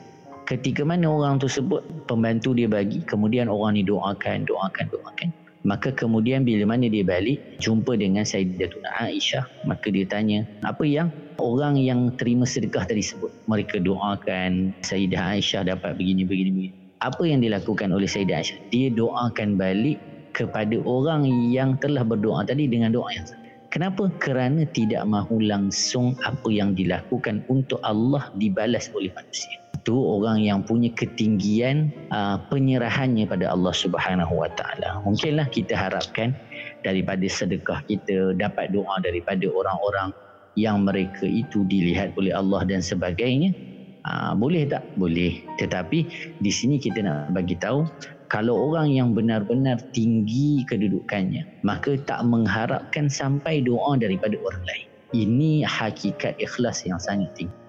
Ketika 0.49 0.83
mana 0.83 1.07
orang 1.07 1.37
tu 1.37 1.47
sebut 1.47 1.85
pembantu 2.09 2.57
dia 2.57 2.67
bagi 2.67 3.05
kemudian 3.05 3.47
orang 3.47 3.77
ni 3.77 3.83
doakan 3.85 4.49
doakan 4.49 4.89
doakan 4.91 5.29
Maka 5.61 5.93
kemudian 5.93 6.41
bila 6.43 6.73
mana 6.73 6.89
dia 6.89 7.05
balik 7.05 7.61
jumpa 7.61 7.97
dengan 8.01 8.25
Sayyidatuna 8.25 8.97
Aisyah. 8.97 9.45
Maka 9.69 9.93
dia 9.93 10.09
tanya 10.09 10.49
apa 10.65 10.85
yang 10.89 11.13
orang 11.37 11.77
yang 11.77 12.17
terima 12.17 12.49
sedekah 12.49 12.89
tadi 12.89 13.05
sebut? 13.05 13.29
Mereka 13.45 13.85
doakan 13.85 14.73
Sayyidah 14.81 15.37
Aisyah 15.37 15.69
dapat 15.69 16.01
begini 16.01 16.25
begini 16.25 16.51
begini. 16.51 16.77
Apa 17.05 17.29
yang 17.29 17.45
dilakukan 17.45 17.93
oleh 17.93 18.09
Sayyidah 18.09 18.41
Aisyah? 18.41 18.59
Dia 18.73 18.89
doakan 18.89 19.61
balik 19.61 20.01
kepada 20.33 20.81
orang 20.89 21.29
yang 21.53 21.77
telah 21.77 22.07
berdoa 22.07 22.47
tadi 22.47 22.65
dengan 22.71 22.97
doa 22.97 23.11
yang 23.13 23.27
sama 23.29 23.41
kenapa? 23.71 24.11
Kerana 24.19 24.67
tidak 24.67 25.07
mahu 25.07 25.47
langsung 25.47 26.19
apa 26.27 26.51
yang 26.51 26.75
dilakukan 26.75 27.47
untuk 27.47 27.79
Allah 27.87 28.29
dibalas 28.37 28.91
oleh 28.93 29.15
manusia 29.15 29.61
itu 29.81 29.97
orang 29.97 30.45
yang 30.45 30.61
punya 30.61 30.93
ketinggian 30.93 31.89
uh, 32.13 32.37
penyerahannya 32.53 33.25
pada 33.25 33.49
Allah 33.49 33.73
Subhanahu 33.73 34.45
Wa 34.45 34.53
Taala. 34.53 35.01
Mungkinlah 35.09 35.49
kita 35.49 35.73
harapkan 35.73 36.37
daripada 36.85 37.25
sedekah 37.25 37.81
kita 37.89 38.37
dapat 38.37 38.77
doa 38.77 39.01
daripada 39.01 39.49
orang-orang 39.49 40.13
yang 40.61 40.85
mereka 40.85 41.25
itu 41.25 41.65
dilihat 41.65 42.13
oleh 42.21 42.37
Allah 42.37 42.61
dan 42.69 42.85
sebagainya. 42.85 43.57
Uh, 44.05 44.37
boleh 44.37 44.69
tak? 44.69 44.85
Boleh. 45.01 45.41
Tetapi 45.57 45.99
di 46.45 46.53
sini 46.53 46.77
kita 46.77 47.01
nak 47.01 47.33
bagi 47.33 47.57
tahu 47.57 47.89
kalau 48.29 48.69
orang 48.69 48.93
yang 48.93 49.17
benar-benar 49.17 49.81
tinggi 49.97 50.61
kedudukannya 50.69 51.65
maka 51.65 51.97
tak 52.05 52.21
mengharapkan 52.29 53.09
sampai 53.09 53.65
doa 53.65 53.97
daripada 53.97 54.37
orang 54.45 54.65
lain. 54.69 54.87
Ini 55.17 55.65
hakikat 55.65 56.37
ikhlas 56.37 56.85
yang 56.85 57.01
sangat 57.01 57.33
tinggi. 57.33 57.60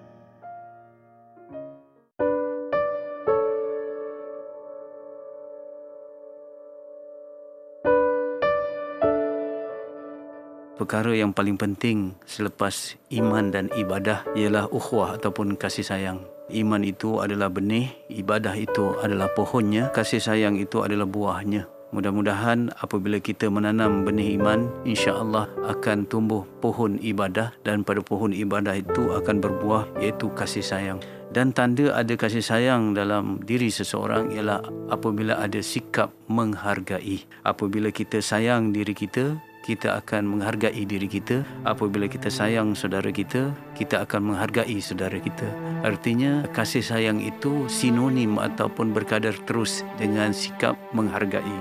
Perkara 10.82 11.14
yang 11.14 11.30
paling 11.30 11.54
penting 11.54 12.18
selepas 12.26 12.98
iman 13.14 13.54
dan 13.54 13.70
ibadah 13.78 14.26
ialah 14.34 14.66
ukhuwah 14.66 15.14
ataupun 15.14 15.54
kasih 15.54 15.86
sayang. 15.86 16.18
Iman 16.50 16.82
itu 16.82 17.22
adalah 17.22 17.46
benih, 17.54 17.94
ibadah 18.10 18.58
itu 18.58 18.98
adalah 18.98 19.30
pohonnya, 19.30 19.94
kasih 19.94 20.18
sayang 20.18 20.58
itu 20.58 20.82
adalah 20.82 21.06
buahnya. 21.06 21.70
Mudah-mudahan 21.94 22.74
apabila 22.82 23.22
kita 23.22 23.46
menanam 23.46 24.02
benih 24.02 24.34
iman, 24.42 24.66
insya-Allah 24.82 25.46
akan 25.70 26.08
tumbuh 26.10 26.42
pohon 26.58 26.98
ibadah 26.98 27.54
dan 27.62 27.86
pada 27.86 28.02
pohon 28.02 28.34
ibadah 28.34 28.74
itu 28.74 29.14
akan 29.14 29.38
berbuah 29.38 30.02
iaitu 30.02 30.34
kasih 30.34 30.66
sayang. 30.66 30.98
Dan 31.30 31.54
tanda 31.54 31.94
ada 31.94 32.12
kasih 32.18 32.42
sayang 32.42 32.92
dalam 32.92 33.38
diri 33.44 33.70
seseorang 33.70 34.34
ialah 34.34 34.66
apabila 34.90 35.38
ada 35.38 35.62
sikap 35.62 36.10
menghargai. 36.26 37.22
Apabila 37.46 37.88
kita 37.94 38.24
sayang 38.24 38.72
diri 38.72 38.92
kita, 38.96 39.36
kita 39.62 40.02
akan 40.02 40.26
menghargai 40.26 40.82
diri 40.82 41.06
kita. 41.06 41.46
Apabila 41.62 42.10
kita 42.10 42.28
sayang 42.28 42.74
saudara 42.74 43.08
kita 43.14 43.54
kita 43.78 44.02
akan 44.02 44.34
menghargai 44.34 44.76
saudara 44.82 45.16
kita. 45.16 45.46
Artinya 45.86 46.44
kasih 46.50 46.82
sayang 46.82 47.22
itu 47.22 47.70
sinonim 47.70 48.36
ataupun 48.42 48.90
berkadar 48.90 49.38
terus 49.46 49.86
dengan 49.96 50.34
sikap 50.34 50.74
menghargai. 50.90 51.56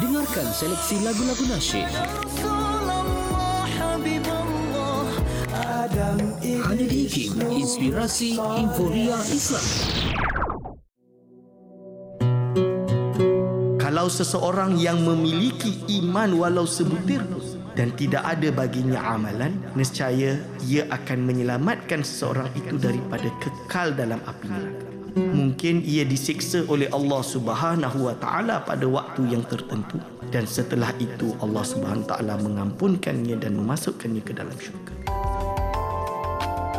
Dengarkan 0.00 0.46
seleksi 0.50 1.04
lagu-lagu 1.04 1.44
nasyid. 1.52 1.88
Hanya 6.64 6.86
di 6.90 7.06
Inspirasi 7.60 8.34
Inforia 8.34 9.20
Islam 9.30 9.66
kalau 13.94 14.10
seseorang 14.10 14.74
yang 14.74 15.06
memiliki 15.06 15.78
iman 16.02 16.34
walau 16.34 16.66
sebutir 16.66 17.22
dan 17.78 17.94
tidak 17.94 18.26
ada 18.26 18.50
baginya 18.50 18.98
amalan 18.98 19.54
nescaya 19.78 20.34
ia 20.66 20.82
akan 20.90 21.22
menyelamatkan 21.22 22.02
seseorang 22.02 22.50
itu 22.58 22.74
daripada 22.74 23.30
kekal 23.38 23.94
dalam 23.94 24.18
api 24.26 24.50
neraka 24.50 24.86
mungkin 25.14 25.86
ia 25.86 26.02
disiksa 26.02 26.66
oleh 26.66 26.90
Allah 26.90 27.22
Subhanahu 27.22 28.10
wa 28.10 28.18
taala 28.18 28.66
pada 28.66 28.82
waktu 28.82 29.30
yang 29.30 29.46
tertentu 29.46 30.02
dan 30.34 30.42
setelah 30.42 30.90
itu 30.98 31.30
Allah 31.38 31.62
Subhanahu 31.62 32.02
wa 32.02 32.18
taala 32.18 32.34
mengampunkannya 32.42 33.38
dan 33.38 33.54
memasukkannya 33.54 34.26
ke 34.26 34.34
dalam 34.34 34.58
syurga 34.58 34.90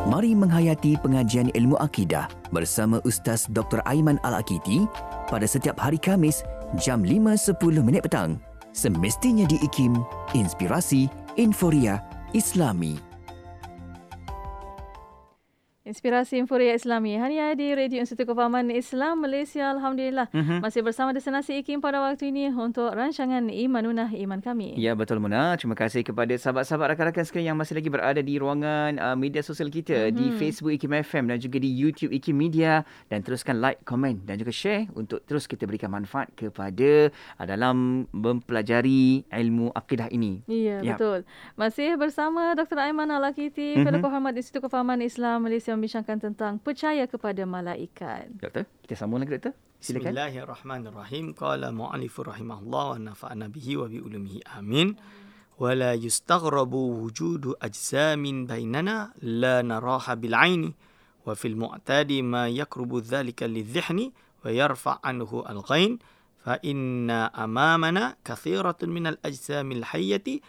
Mari 0.05 0.35
menghayati 0.35 0.99
pengajian 0.99 1.47
ilmu 1.55 1.79
akidah 1.79 2.27
bersama 2.51 2.99
Ustaz 3.07 3.47
Dr. 3.49 3.81
Aiman 3.89 4.19
Al-Akiti 4.21 4.85
pada 5.25 5.49
setiap 5.49 5.81
hari 5.81 5.97
Kamis 5.97 6.45
jam 6.77 7.01
5.10 7.03 7.83
minit 7.83 8.03
petang. 8.05 8.39
Semestinya 8.75 9.47
di 9.47 9.55
IKIM, 9.63 9.95
Inspirasi 10.35 11.07
Inforia 11.39 11.99
Islami. 12.35 13.14
Inspirasi 15.85 16.41
Inforia 16.41 16.73
Islami 16.73 17.13
hanya 17.13 17.53
di 17.53 17.69
Radio 17.77 18.01
Institut 18.01 18.25
Kefahaman 18.25 18.73
Islam 18.73 19.21
Malaysia. 19.21 19.69
Alhamdulillah. 19.69 20.33
Mm-hmm. 20.33 20.57
Masih 20.65 20.81
bersama 20.81 21.13
Destinasi 21.13 21.61
IKIM 21.61 21.77
pada 21.77 22.01
waktu 22.01 22.33
ini 22.33 22.49
untuk 22.49 22.89
rancangan 22.89 23.53
Imanunah 23.53 24.09
Iman 24.09 24.41
Kami. 24.41 24.73
Ya, 24.81 24.97
betul 24.97 25.21
Muna. 25.21 25.53
Terima 25.61 25.77
kasih 25.77 26.01
kepada 26.01 26.33
sahabat-sahabat 26.41 26.97
rakan-rakan 26.97 27.29
sekalian 27.29 27.53
yang 27.53 27.59
masih 27.61 27.77
lagi 27.77 27.93
berada 27.93 28.17
di 28.17 28.33
ruangan 28.41 28.97
uh, 28.97 29.13
media 29.13 29.45
sosial 29.45 29.69
kita 29.69 30.09
mm-hmm. 30.09 30.17
di 30.17 30.25
Facebook 30.41 30.73
IKIM 30.73 31.05
FM 31.05 31.23
dan 31.29 31.37
juga 31.37 31.61
di 31.61 31.69
YouTube 31.69 32.17
IKIM 32.17 32.33
Media. 32.33 32.81
Dan 33.05 33.21
teruskan 33.21 33.61
like, 33.61 33.85
komen 33.85 34.25
dan 34.25 34.41
juga 34.41 34.49
share 34.49 34.89
untuk 34.97 35.21
terus 35.29 35.45
kita 35.45 35.69
berikan 35.69 35.93
manfaat 35.93 36.33
kepada 36.33 37.13
uh, 37.37 37.45
dalam 37.45 38.09
mempelajari 38.09 39.21
ilmu 39.29 39.69
akidah 39.77 40.09
ini. 40.09 40.41
Ya, 40.49 40.81
ya. 40.81 40.97
betul. 40.97 41.29
Masih 41.53 41.93
bersama 41.93 42.57
Dr. 42.57 42.81
Aiman 42.81 43.13
Al-Akiti, 43.13 43.77
mm-hmm. 43.77 43.85
Fellow 43.85 44.01
Kehormat 44.01 44.33
Institut 44.33 44.65
Kefahaman 44.65 45.05
Islam 45.05 45.45
Malaysia 45.45 45.74
membincangkan 45.75 46.17
tentang 46.17 46.57
percaya 46.57 47.05
kepada 47.05 47.43
malaikat. 47.43 48.31
Doktor, 48.39 48.63
kita 48.81 48.95
sambung 48.95 49.19
lagi 49.21 49.35
doktor. 49.35 49.53
Silakan. 49.83 50.15
Bismillahirrahmanirrahim. 50.15 51.35
Qala 51.35 51.69
mu'allifu 51.69 52.25
rahimahullah 52.25 52.85
wa 52.95 53.03
nafa'ana 53.11 53.51
bihi 53.51 53.77
wa 53.77 53.85
bi 53.85 53.99
ulumihi 54.01 54.41
amin. 54.55 54.97
Wa 55.59 55.75
la 55.75 55.93
yustaghrabu 55.93 57.05
wujudu 57.05 57.55
ajsamin 57.59 58.47
bainana 58.49 59.13
la 59.21 59.61
naraha 59.61 60.15
bil 60.15 60.35
aini 60.35 60.71
wa 61.25 61.35
fil 61.35 61.55
mu'tadi 61.55 62.23
ma 62.23 62.47
yakrubu 62.47 62.99
dhalika 62.99 63.47
lidhihni 63.47 64.11
wa 64.43 64.51
yarfa' 64.51 64.99
anhu 65.01 65.41
al 65.47 65.63
ghain 65.63 65.97
fa 66.43 66.59
inna 66.61 67.33
amamana 67.33 68.13
kathiratun 68.21 68.93
min 68.93 69.09
al 69.09 69.17
ajsamil 69.23 69.81
hayyati 69.81 70.43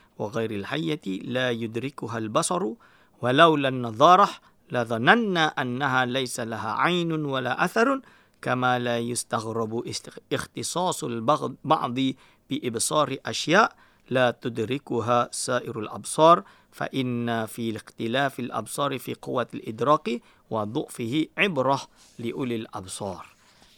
la 4.70 4.84
dhananna 4.84 5.54
annaha 5.56 6.06
laysa 6.06 6.44
laha 6.44 6.82
'ainun 6.82 7.22
wala 7.26 7.54
atharun 7.58 8.02
kama 8.40 8.78
la 8.78 8.96
yustaghrabu 8.98 9.86
ikhtisasul 10.30 11.22
ba'dhi 11.64 12.08
bi 12.46 12.56
ibsari 12.62 13.18
asya' 13.22 13.70
la 14.10 14.30
tudrikuha 14.30 15.34
sairul 15.34 15.90
absar 15.90 16.46
fa 16.70 16.86
inna 16.94 17.50
fi 17.50 17.74
ikhtilafil 17.74 18.54
absari 18.54 19.02
fi 19.02 19.18
quwwatil 19.18 19.64
idraki 19.66 20.22
wa 20.52 20.62
dhu'fihi 20.62 21.34
ibrah 21.34 21.82
li 22.22 22.30
ulil 22.30 22.70
absar 22.70 23.26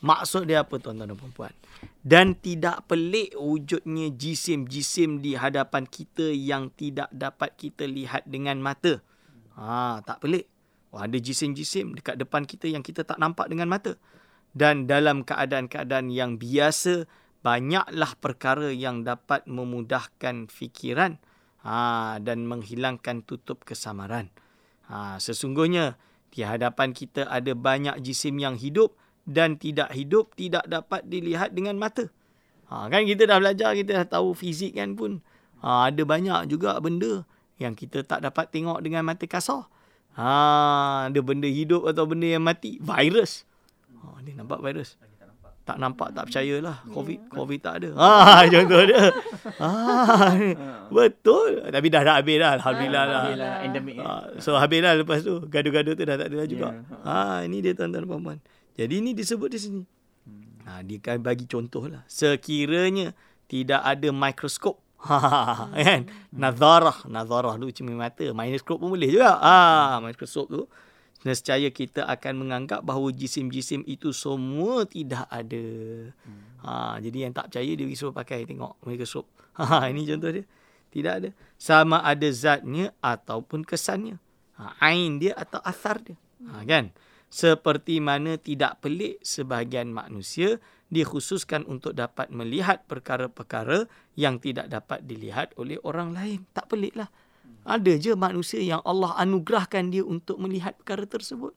maksud 0.05 0.45
dia 0.45 0.63
apa 0.63 0.77
tuan-tuan 0.77 1.09
dan 1.09 1.17
puan-puan 1.17 1.55
dan 2.03 2.35
tidak 2.39 2.87
pelik 2.91 3.35
wujudnya 3.37 4.11
jisim-jisim 4.15 5.23
di 5.23 5.39
hadapan 5.39 5.87
kita 5.87 6.29
yang 6.33 6.71
tidak 6.75 7.11
dapat 7.13 7.55
kita 7.55 7.85
lihat 7.87 8.25
dengan 8.27 8.59
mata. 8.59 9.03
Ha, 9.59 10.01
tak 10.03 10.25
pelik. 10.25 10.47
Oh, 10.89 11.01
ada 11.05 11.17
jisim-jisim 11.21 11.93
dekat 12.01 12.17
depan 12.17 12.49
kita 12.49 12.65
yang 12.65 12.81
kita 12.81 13.05
tak 13.05 13.21
nampak 13.21 13.53
dengan 13.53 13.69
mata. 13.69 14.01
Dan 14.57 14.89
dalam 14.89 15.21
keadaan-keadaan 15.23 16.09
yang 16.09 16.41
biasa, 16.41 17.05
banyaklah 17.45 18.13
perkara 18.19 18.73
yang 18.73 19.05
dapat 19.05 19.45
memudahkan 19.45 20.49
fikiran 20.49 21.21
ha, 21.63 22.17
dan 22.19 22.49
menghilangkan 22.49 23.23
tutup 23.29 23.69
kesamaran. 23.69 24.33
Ha, 24.89 25.21
sesungguhnya, 25.21 26.01
di 26.33 26.45
hadapan 26.45 26.97
kita 26.97 27.29
ada 27.29 27.53
banyak 27.53 28.01
jisim 28.01 28.41
yang 28.41 28.57
hidup 28.57 28.97
dan 29.29 29.61
tidak 29.61 29.93
hidup 29.93 30.33
tidak 30.37 30.65
dapat 30.65 31.05
dilihat 31.05 31.53
dengan 31.53 31.77
mata. 31.77 32.09
Ha, 32.73 32.89
kan 32.89 33.05
kita 33.05 33.29
dah 33.29 33.41
belajar, 33.41 33.77
kita 33.77 34.05
dah 34.05 34.07
tahu 34.09 34.33
fizik 34.33 34.77
kan 34.77 34.97
pun. 34.97 35.21
Ha, 35.61 35.93
ada 35.93 36.03
banyak 36.05 36.49
juga 36.49 36.77
benda 36.81 37.29
yang 37.61 37.77
kita 37.77 38.05
tak 38.07 38.25
dapat 38.25 38.49
tengok 38.49 38.81
dengan 38.81 39.05
mata 39.05 39.29
kasar. 39.29 39.69
Ha, 40.19 41.07
ada 41.07 41.21
benda 41.23 41.47
hidup 41.47 41.87
atau 41.87 42.03
benda 42.11 42.27
yang 42.27 42.43
mati. 42.43 42.83
Virus. 42.83 43.47
Ha, 44.03 44.19
dia 44.27 44.35
nampak 44.35 44.59
virus. 44.59 44.99
Tak 45.63 45.77
nampak, 45.77 46.17
tak 46.17 46.33
percayalah. 46.33 46.81
COVID, 46.91 47.29
COVID 47.29 47.61
tak 47.61 47.75
ada. 47.85 47.91
Ha, 47.93 48.11
contoh 48.57 48.83
dia. 48.89 49.13
Ha, 49.61 49.71
betul. 50.89 51.61
Tapi 51.69 51.87
dah 51.93 52.03
dah 52.03 52.15
habis 52.19 52.37
dah. 52.41 52.51
Alhamdulillah 52.57 53.05
lah. 53.05 53.23
Ha, 54.01 54.41
so 54.41 54.57
habis 54.57 54.81
lah 54.81 54.97
lepas 54.97 55.21
tu. 55.21 55.45
Gaduh-gaduh 55.45 55.93
tu 55.93 56.03
dah 56.09 56.17
tak 56.17 56.33
ada 56.33 56.37
lah 56.41 56.49
juga. 56.49 56.69
Ha, 57.05 57.45
ini 57.45 57.61
dia 57.61 57.77
tuan-tuan 57.77 58.03
dan 58.03 58.09
puan-puan. 58.09 58.39
Jadi 58.75 58.95
ini 58.99 59.13
disebut 59.13 59.49
di 59.53 59.59
sini. 59.61 59.83
Ha, 60.67 60.83
dia 60.83 60.99
kan 61.05 61.21
bagi 61.21 61.45
contoh 61.45 61.85
lah. 61.87 62.03
Sekiranya 62.09 63.13
tidak 63.47 63.85
ada 63.85 64.09
mikroskop. 64.09 64.81
Ha, 64.99 65.71
kan? 65.87 66.11
Nazarah. 66.35 67.07
Nazarah 67.07 67.55
tu 67.61 67.71
cuma 67.71 67.95
mata. 67.95 68.27
Mikroskop 68.27 68.83
pun 68.83 68.95
boleh 68.95 69.11
juga. 69.11 69.39
Ha, 69.39 70.03
mikroskop 70.03 70.47
tu. 70.51 70.63
Nescaya 71.27 71.71
kita 71.75 72.07
akan 72.07 72.47
menganggap 72.47 72.81
bahawa 72.87 73.11
jisim-jisim 73.11 73.83
itu 73.87 74.15
semua 74.15 74.87
tidak 74.87 75.27
ada. 75.31 75.67
Ha, 76.63 76.99
jadi 77.03 77.29
yang 77.29 77.33
tak 77.35 77.51
percaya 77.51 77.71
dia 77.75 77.87
suruh 77.95 78.15
pakai 78.15 78.47
tengok 78.47 78.79
mikroskop. 78.87 79.27
Ha, 79.59 79.87
ini 79.91 80.07
contoh 80.07 80.31
dia. 80.35 80.45
Tidak 80.89 81.13
ada. 81.13 81.31
Sama 81.61 82.01
ada 82.03 82.29
zatnya 82.31 82.95
ataupun 82.99 83.63
kesannya. 83.63 84.19
Ha, 84.59 84.79
ain 84.83 85.23
dia 85.23 85.39
atau 85.39 85.63
asar 85.63 86.03
dia. 86.03 86.19
Ha, 86.43 86.63
kan? 86.67 86.91
seperti 87.29 88.01
mana 88.01 88.41
tidak 88.41 88.81
pelik 88.81 89.21
sebahagian 89.21 89.93
manusia 89.93 90.57
dikhususkan 90.89 91.69
untuk 91.69 91.93
dapat 91.93 92.33
melihat 92.33 92.85
perkara-perkara 92.89 93.89
yang 94.17 94.41
tidak 94.41 94.73
dapat 94.73 95.05
dilihat 95.05 95.53
oleh 95.61 95.77
orang 95.85 96.17
lain. 96.17 96.49
Tak 96.57 96.73
peliklah. 96.73 97.13
Ada 97.69 98.01
je 98.01 98.13
manusia 98.17 98.61
yang 98.65 98.81
Allah 98.85 99.13
anugerahkan 99.21 99.93
dia 99.93 100.01
untuk 100.05 100.41
melihat 100.41 100.77
perkara 100.81 101.05
tersebut. 101.05 101.53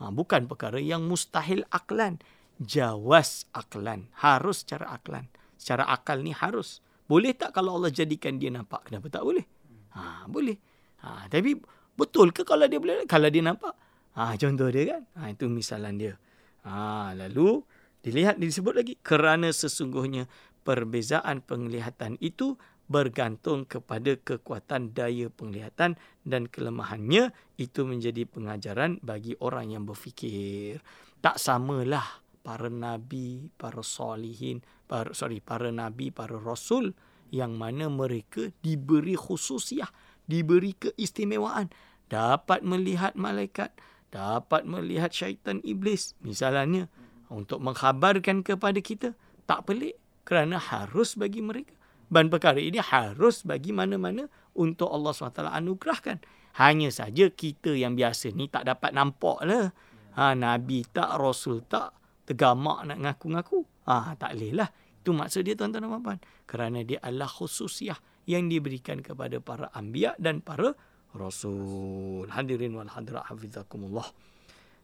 Ha, 0.00 0.08
bukan 0.08 0.48
perkara 0.48 0.80
yang 0.80 1.04
mustahil 1.04 1.68
aklan. 1.68 2.16
Jawas 2.56 3.44
aklan. 3.52 4.08
Harus 4.16 4.64
secara 4.64 4.96
aklan. 4.96 5.28
Secara 5.60 5.84
akal 5.92 6.24
ni 6.24 6.32
harus. 6.32 6.80
Boleh 7.04 7.36
tak 7.36 7.52
kalau 7.52 7.76
Allah 7.76 7.92
jadikan 7.92 8.40
dia 8.40 8.48
nampak? 8.48 8.88
Kenapa 8.88 9.12
tak 9.12 9.28
boleh? 9.28 9.44
Ha, 9.92 10.24
boleh. 10.24 10.56
Ha, 11.04 11.28
tapi 11.28 11.60
betul 11.92 12.32
ke 12.32 12.48
kalau 12.48 12.64
dia 12.64 12.80
boleh? 12.80 13.04
Kalau 13.04 13.28
dia 13.28 13.44
nampak? 13.44 13.76
Ha, 14.16 14.40
contoh 14.40 14.72
dia 14.72 14.96
kan. 14.96 15.02
Ha, 15.20 15.20
itu 15.36 15.44
misalan 15.52 16.00
dia. 16.00 16.16
Ha, 16.64 17.12
lalu 17.12 17.60
dilihat 18.04 18.40
disebut 18.40 18.74
lagi. 18.76 18.94
Kerana 19.00 19.52
sesungguhnya 19.52 20.28
perbezaan 20.64 21.44
penglihatan 21.44 22.20
itu 22.20 22.56
bergantung 22.90 23.70
kepada 23.70 24.18
kekuatan 24.18 24.90
daya 24.90 25.30
penglihatan 25.30 25.94
dan 26.26 26.42
kelemahannya 26.50 27.30
itu 27.54 27.86
menjadi 27.86 28.26
pengajaran 28.26 28.98
bagi 28.98 29.38
orang 29.38 29.70
yang 29.70 29.86
berfikir. 29.86 30.82
Tak 31.22 31.38
samalah 31.38 32.26
para 32.42 32.66
nabi, 32.66 33.52
para 33.54 33.86
solihin, 33.86 34.66
para, 34.90 35.14
sorry, 35.14 35.38
para 35.38 35.70
nabi, 35.70 36.10
para 36.10 36.34
rasul 36.34 36.90
yang 37.30 37.54
mana 37.54 37.86
mereka 37.86 38.50
diberi 38.58 39.14
khususiah, 39.14 39.86
diberi 40.26 40.74
keistimewaan, 40.74 41.70
dapat 42.10 42.66
melihat 42.66 43.14
malaikat, 43.14 43.70
dapat 44.10 44.66
melihat 44.66 45.14
syaitan 45.14 45.62
iblis 45.62 46.18
misalnya 46.26 46.90
untuk 47.30 47.62
mengkhabarkan 47.62 48.42
kepada 48.42 48.78
kita 48.82 49.14
tak 49.46 49.70
pelik 49.70 49.96
kerana 50.26 50.58
harus 50.58 51.14
bagi 51.14 51.40
mereka. 51.40 51.72
Dan 52.10 52.26
perkara 52.26 52.58
ini 52.58 52.82
harus 52.82 53.46
bagi 53.46 53.70
mana-mana 53.70 54.26
untuk 54.58 54.90
Allah 54.90 55.14
SWT 55.14 55.46
anugerahkan. 55.46 56.18
Hanya 56.58 56.90
saja 56.90 57.30
kita 57.30 57.70
yang 57.70 57.94
biasa 57.94 58.34
ni 58.34 58.50
tak 58.50 58.66
dapat 58.66 58.90
nampak 58.90 59.38
lah 59.46 59.70
ha, 60.18 60.34
Nabi 60.34 60.82
tak, 60.90 61.14
Rasul 61.22 61.62
tak 61.70 61.94
tergamak 62.26 62.90
nak 62.90 62.98
ngaku-ngaku. 62.98 63.62
Ha, 63.86 64.18
tak 64.18 64.34
boleh 64.34 64.58
lah 64.58 64.70
itu 65.00 65.16
maksud 65.16 65.48
dia 65.48 65.56
tuan-tuan 65.56 65.88
dan 65.88 66.02
puan 66.04 66.18
kerana 66.44 66.84
dia 66.84 67.00
adalah 67.00 67.26
khususiah 67.26 67.96
yang 68.28 68.52
diberikan 68.52 69.00
kepada 69.00 69.40
para 69.40 69.72
ambiak 69.72 70.20
dan 70.20 70.44
para 70.44 70.76
Rasul. 71.16 72.28
Hadirin 72.28 72.76
wal 72.76 72.92
hadirat 72.92 73.32
hafizakumullah. 73.32 74.04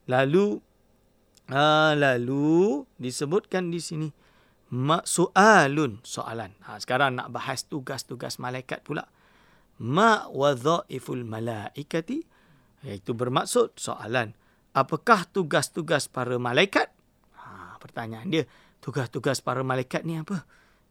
Lalu 0.09 0.59
uh, 1.51 1.93
lalu 1.95 2.83
disebutkan 2.99 3.71
di 3.71 3.79
sini 3.83 4.09
maksualun 4.73 6.03
soalan. 6.03 6.55
Ha, 6.67 6.83
sekarang 6.83 7.19
nak 7.19 7.31
bahas 7.31 7.67
tugas-tugas 7.67 8.43
malaikat 8.43 8.83
pula. 8.83 9.07
Ma 9.83 10.27
wadhaiful 10.33 11.23
malaikati 11.23 12.25
iaitu 12.87 13.13
bermaksud 13.13 13.77
soalan 13.77 14.33
apakah 14.77 15.25
tugas-tugas 15.29 16.09
para 16.13 16.37
malaikat? 16.37 16.93
Ha, 17.39 17.81
pertanyaan 17.81 18.29
dia, 18.29 18.45
tugas-tugas 18.85 19.41
para 19.41 19.65
malaikat 19.65 20.05
ni 20.05 20.21
apa? 20.21 20.45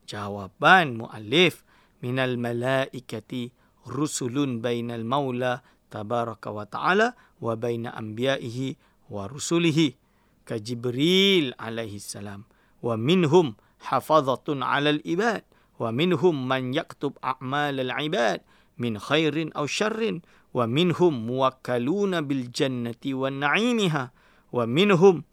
Jawaban 0.05 1.01
muallif 1.01 1.65
minal 2.01 2.37
malaikati 2.37 3.49
rusulun 3.89 4.61
bainal 4.61 5.05
maula 5.05 5.61
tabaraka 5.89 6.49
wa 6.49 6.65
ta'ala 6.65 7.13
wa 7.41 7.53
baina 7.57 7.93
anbiya'ihi 7.93 8.77
wa 9.13 9.29
rusulihi 9.29 10.04
كجبريل 10.45 11.53
عليه 11.59 11.95
السلام. 11.95 12.43
ومنهم 12.83 13.55
حفظة 13.79 14.43
على 14.65 14.89
الإباد 14.89 15.43
ومنهم 15.79 16.47
من 16.47 16.73
يكتب 16.73 17.13
أعمال 17.23 17.79
العباد 17.79 18.41
من 18.77 18.99
خير 18.99 19.49
أو 19.57 19.65
شر 19.65 20.19
ومنهم 20.53 21.27
موكلون 21.27 22.21
بالجنة 22.21 23.03
ونعيمها 23.07 24.11
ومنهم 24.53 25.23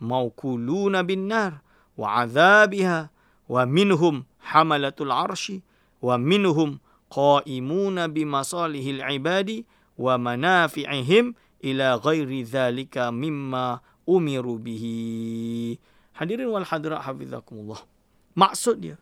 موكولون 0.00 1.02
بالنار 1.02 1.52
وعذابها 1.96 3.10
ومنهم 3.48 4.24
حملة 4.40 4.92
العرش 5.00 5.52
ومنهم 6.02 6.78
قائمون 7.10 8.06
بمصالح 8.06 8.86
العباد 8.86 9.64
ومنافعهم 9.98 11.34
إلى 11.64 11.94
غير 11.94 12.42
ذلك 12.42 12.98
مما 12.98 13.80
umiru 14.06 14.56
bihi. 14.56 15.76
Hadirin 16.16 16.48
wal 16.48 16.64
hadirat 16.64 17.04
hafizakumullah. 17.04 17.82
Maksud 18.38 18.80
dia, 18.80 18.96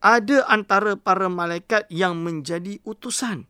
ada 0.00 0.44
antara 0.48 0.96
para 0.96 1.28
malaikat 1.32 1.88
yang 1.88 2.20
menjadi 2.20 2.80
utusan 2.84 3.48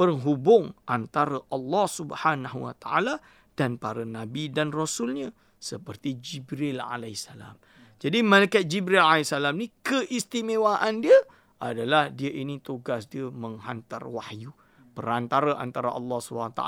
penghubung 0.00 0.72
antara 0.88 1.40
Allah 1.52 1.84
Subhanahu 1.84 2.64
wa 2.64 2.74
taala 2.76 3.20
dan 3.52 3.76
para 3.76 4.08
nabi 4.08 4.48
dan 4.48 4.72
rasulnya 4.72 5.28
seperti 5.60 6.16
Jibril 6.16 6.80
alaihissalam. 6.80 7.60
Jadi 8.00 8.24
malaikat 8.24 8.64
Jibril 8.64 9.04
alaihissalam 9.04 9.60
ni 9.60 9.68
keistimewaan 9.84 11.04
dia 11.04 11.20
adalah 11.60 12.08
dia 12.08 12.32
ini 12.32 12.64
tugas 12.64 13.04
dia 13.12 13.28
menghantar 13.28 14.00
wahyu 14.08 14.56
perantara 14.96 15.60
antara 15.60 15.92
Allah 15.92 16.18
SWT 16.18 16.62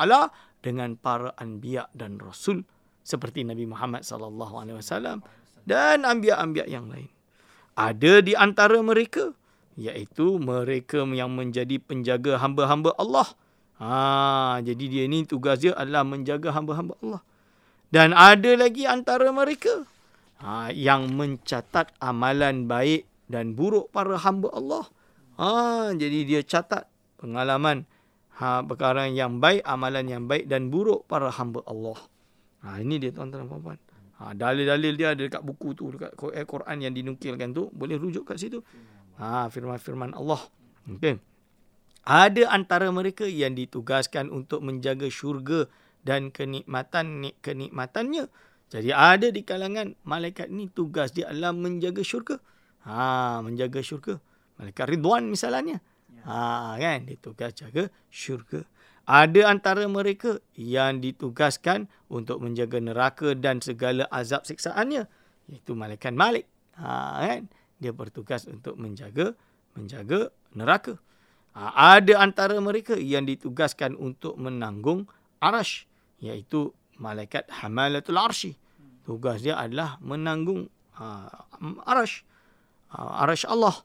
dengan 0.60 1.00
para 1.00 1.32
anbiya 1.40 1.88
dan 1.96 2.20
rasul 2.20 2.60
seperti 3.02 3.42
Nabi 3.42 3.66
Muhammad 3.66 4.06
sallallahu 4.06 4.54
alaihi 4.58 4.78
wasallam 4.78 5.22
dan 5.66 6.02
anbiya-anbiya 6.02 6.66
yang 6.66 6.90
lain. 6.90 7.10
Ada 7.74 8.22
di 8.22 8.34
antara 8.34 8.78
mereka 8.82 9.34
iaitu 9.78 10.36
mereka 10.36 11.04
yang 11.08 11.32
menjadi 11.32 11.80
penjaga 11.80 12.36
hamba-hamba 12.38 12.92
Allah. 13.00 13.28
Ha, 13.82 14.60
jadi 14.62 14.84
dia 14.86 15.04
ni 15.10 15.26
tugas 15.26 15.58
dia 15.58 15.74
adalah 15.74 16.06
menjaga 16.06 16.52
hamba-hamba 16.54 16.94
Allah. 17.02 17.22
Dan 17.92 18.16
ada 18.16 18.52
lagi 18.56 18.86
antara 18.88 19.28
mereka 19.32 19.84
ha, 20.40 20.70
yang 20.70 21.12
mencatat 21.12 21.92
amalan 21.98 22.68
baik 22.68 23.08
dan 23.26 23.56
buruk 23.56 23.88
para 23.90 24.20
hamba 24.20 24.52
Allah. 24.52 24.84
Ha, 25.40 25.48
jadi 25.96 26.18
dia 26.28 26.40
catat 26.44 26.86
pengalaman 27.16 27.88
ha, 28.36 28.60
perkara 28.60 29.08
yang 29.08 29.40
baik, 29.40 29.64
amalan 29.64 30.04
yang 30.06 30.24
baik 30.28 30.46
dan 30.46 30.68
buruk 30.68 31.08
para 31.08 31.32
hamba 31.32 31.64
Allah. 31.64 31.98
Ha, 32.62 32.78
ini 32.78 33.02
dia 33.02 33.10
tuan-tuan 33.10 33.44
dan 33.44 33.48
puan-puan. 33.50 33.78
Ha, 34.22 34.38
dalil-dalil 34.38 34.94
dia 34.94 35.18
ada 35.18 35.22
dekat 35.26 35.42
buku 35.42 35.74
tu, 35.74 35.90
dekat 35.90 36.14
Quran 36.46 36.76
yang 36.78 36.94
dinukilkan 36.94 37.50
tu. 37.50 37.68
Boleh 37.74 37.98
rujuk 37.98 38.22
kat 38.22 38.38
situ. 38.38 38.62
Ha, 39.18 39.50
firman-firman 39.50 40.14
Allah. 40.14 40.38
Okay. 40.86 41.18
Ada 42.02 42.50
antara 42.50 42.90
mereka 42.90 43.26
yang 43.26 43.54
ditugaskan 43.54 44.30
untuk 44.30 44.62
menjaga 44.62 45.06
syurga 45.06 45.70
dan 46.02 46.34
kenikmatan 46.34 47.30
kenikmatannya. 47.38 48.26
Jadi 48.72 48.90
ada 48.90 49.28
di 49.30 49.42
kalangan 49.46 49.94
malaikat 50.02 50.50
ni 50.50 50.66
tugas 50.66 51.14
dia 51.14 51.30
adalah 51.30 51.54
menjaga 51.54 52.02
syurga. 52.02 52.42
Ha, 52.82 53.38
menjaga 53.42 53.78
syurga. 53.82 54.18
Malaikat 54.58 54.86
Ridwan 54.90 55.30
misalnya. 55.30 55.78
Ha, 56.26 56.78
kan? 56.78 57.06
Dia 57.06 57.18
tugas 57.18 57.54
jaga 57.54 57.90
syurga. 58.10 58.66
Ada 59.02 59.50
antara 59.50 59.82
mereka 59.90 60.38
yang 60.54 61.02
ditugaskan 61.02 61.90
untuk 62.06 62.38
menjaga 62.38 62.78
neraka 62.78 63.34
dan 63.34 63.58
segala 63.58 64.06
azab 64.14 64.46
siksaannya. 64.46 65.10
Iaitu 65.50 65.74
malaikat 65.74 66.14
Malik. 66.14 66.46
Ha, 66.78 67.18
kan? 67.18 67.50
Dia 67.82 67.90
bertugas 67.90 68.46
untuk 68.46 68.78
menjaga 68.78 69.34
menjaga 69.74 70.30
neraka. 70.54 71.02
Ha, 71.58 71.98
ada 71.98 72.22
antara 72.22 72.54
mereka 72.62 72.94
yang 72.94 73.26
ditugaskan 73.26 73.98
untuk 73.98 74.38
menanggung 74.38 75.10
arash. 75.42 75.90
Iaitu 76.22 76.70
malaikat 77.02 77.50
hamalatul 77.50 78.22
arshi. 78.22 78.54
Tugas 79.02 79.42
dia 79.42 79.58
adalah 79.58 79.98
menanggung 79.98 80.70
ha, 80.94 81.26
arash. 81.90 82.22
Ha, 82.94 83.26
arash 83.26 83.50
Allah. 83.50 83.82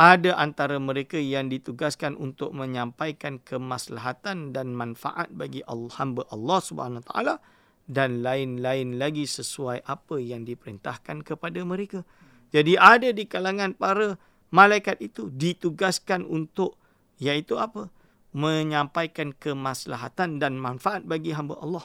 Ada 0.00 0.40
antara 0.40 0.80
mereka 0.80 1.20
yang 1.20 1.52
ditugaskan 1.52 2.16
untuk 2.16 2.56
menyampaikan 2.56 3.36
kemaslahatan 3.44 4.56
dan 4.56 4.72
manfaat 4.72 5.28
bagi 5.28 5.60
Allah, 5.68 5.92
hamba 6.00 6.24
Allah 6.32 6.60
Subhanahu 6.64 7.04
taala 7.04 7.36
dan 7.84 8.24
lain-lain 8.24 8.96
lagi 8.96 9.28
sesuai 9.28 9.84
apa 9.84 10.16
yang 10.16 10.48
diperintahkan 10.48 11.20
kepada 11.20 11.60
mereka. 11.68 12.00
Jadi 12.48 12.80
ada 12.80 13.12
di 13.12 13.28
kalangan 13.28 13.76
para 13.76 14.16
malaikat 14.48 15.04
itu 15.04 15.28
ditugaskan 15.28 16.24
untuk 16.24 16.80
Iaitu 17.20 17.60
apa? 17.60 17.92
Menyampaikan 18.32 19.36
kemaslahatan 19.36 20.40
dan 20.40 20.56
manfaat 20.56 21.04
bagi 21.04 21.36
hamba 21.36 21.60
Allah. 21.60 21.84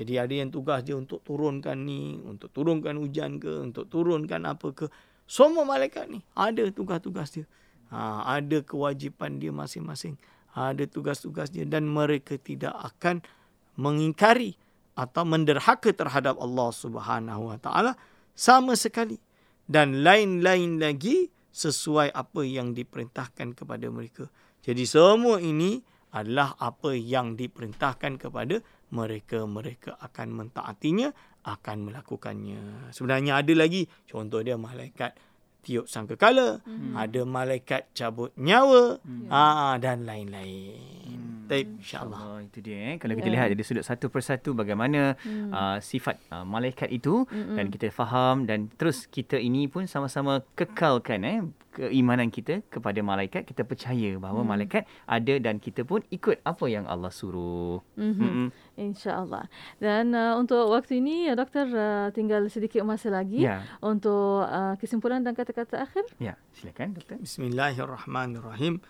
Jadi 0.00 0.16
ada 0.16 0.32
yang 0.32 0.48
tugas 0.48 0.80
dia 0.80 0.96
untuk 0.96 1.20
turunkan 1.20 1.76
ni, 1.84 2.16
untuk 2.24 2.48
turunkan 2.56 2.96
hujan 2.96 3.36
ke, 3.36 3.68
untuk 3.68 3.84
turunkan 3.92 4.48
apa 4.48 4.72
ke. 4.72 4.86
Semua 5.30 5.62
malaikat 5.62 6.10
ni 6.10 6.26
ada 6.34 6.66
tugas-tugas 6.74 7.30
dia. 7.30 7.46
Ha, 7.94 8.26
ada 8.42 8.66
kewajipan 8.66 9.38
dia 9.38 9.54
masing-masing. 9.54 10.18
Ada 10.50 10.90
tugas-tugas 10.90 11.54
dia 11.54 11.62
dan 11.62 11.86
mereka 11.86 12.34
tidak 12.34 12.74
akan 12.74 13.22
mengingkari 13.78 14.58
atau 14.98 15.22
menderhaka 15.22 15.94
terhadap 15.94 16.34
Allah 16.34 16.74
Subhanahu 16.74 17.54
Wa 17.54 17.58
Taala 17.62 17.92
sama 18.34 18.74
sekali. 18.74 19.22
Dan 19.70 20.02
lain-lain 20.02 20.82
lagi 20.82 21.30
sesuai 21.54 22.10
apa 22.10 22.42
yang 22.42 22.74
diperintahkan 22.74 23.54
kepada 23.54 23.86
mereka. 23.86 24.26
Jadi 24.66 24.82
semua 24.82 25.38
ini 25.38 25.78
adalah 26.10 26.58
apa 26.58 26.98
yang 26.98 27.38
diperintahkan 27.38 28.18
kepada 28.18 28.58
mereka. 28.90 29.46
Mereka 29.46 29.94
akan 29.94 30.28
mentaatinya, 30.34 31.14
akan 31.44 31.90
melakukannya. 31.90 32.92
Sebenarnya 32.92 33.40
ada 33.40 33.52
lagi 33.56 33.88
contoh 34.08 34.44
dia 34.44 34.60
malaikat 34.60 35.16
tiup 35.60 35.84
sangkakala, 35.84 36.64
hmm. 36.64 36.96
ada 36.96 37.20
malaikat 37.28 37.92
cabut 37.92 38.32
nyawa 38.36 38.96
hmm. 39.04 39.28
aa, 39.28 39.76
dan 39.76 40.08
lain-lain. 40.08 41.20
Hmm. 41.20 41.44
Baik, 41.50 41.82
insya-Allah. 41.82 42.20
Oh, 42.22 42.38
itu 42.38 42.62
dia 42.62 42.94
eh. 42.94 42.96
Kalau 42.96 43.12
kita 43.18 43.26
yeah. 43.26 43.34
lihat 43.42 43.48
dari 43.52 43.64
sudut 43.66 43.84
satu 43.84 44.06
persatu 44.06 44.54
bagaimana 44.54 45.18
hmm. 45.18 45.50
uh, 45.50 45.78
sifat 45.82 46.22
uh, 46.30 46.46
malaikat 46.46 46.88
itu 46.94 47.26
hmm. 47.26 47.58
dan 47.58 47.66
kita 47.68 47.90
faham 47.90 48.46
dan 48.46 48.70
terus 48.78 49.10
kita 49.10 49.36
ini 49.36 49.66
pun 49.66 49.84
sama-sama 49.90 50.46
kekalkan 50.54 51.20
eh 51.26 51.40
keimanan 51.70 52.34
kita 52.34 52.66
kepada 52.66 52.98
malaikat 53.00 53.46
kita 53.46 53.62
percaya 53.62 54.18
bahawa 54.18 54.42
hmm. 54.42 54.50
malaikat 54.50 54.82
ada 55.06 55.34
dan 55.38 55.62
kita 55.62 55.86
pun 55.86 56.02
ikut 56.10 56.42
apa 56.42 56.66
yang 56.66 56.84
Allah 56.90 57.14
suruh. 57.14 57.78
Mm-hmm. 57.94 58.20
Mm-hmm. 58.20 58.48
Insya-Allah. 58.90 59.44
Dan 59.78 60.12
uh, 60.12 60.34
untuk 60.34 60.70
waktu 60.74 60.98
ini 60.98 61.30
ya 61.30 61.38
doktor 61.38 61.70
uh, 61.70 62.08
tinggal 62.10 62.46
sedikit 62.50 62.82
masa 62.82 63.14
lagi 63.14 63.46
ya. 63.46 63.62
untuk 63.78 64.46
uh, 64.46 64.74
kesimpulan 64.82 65.22
dan 65.22 65.38
kata-kata 65.38 65.86
akhir. 65.86 66.04
Ya, 66.18 66.34
silakan 66.54 66.98
doktor. 66.98 67.22
Bismillahirrahmanirrahim. 67.22 68.82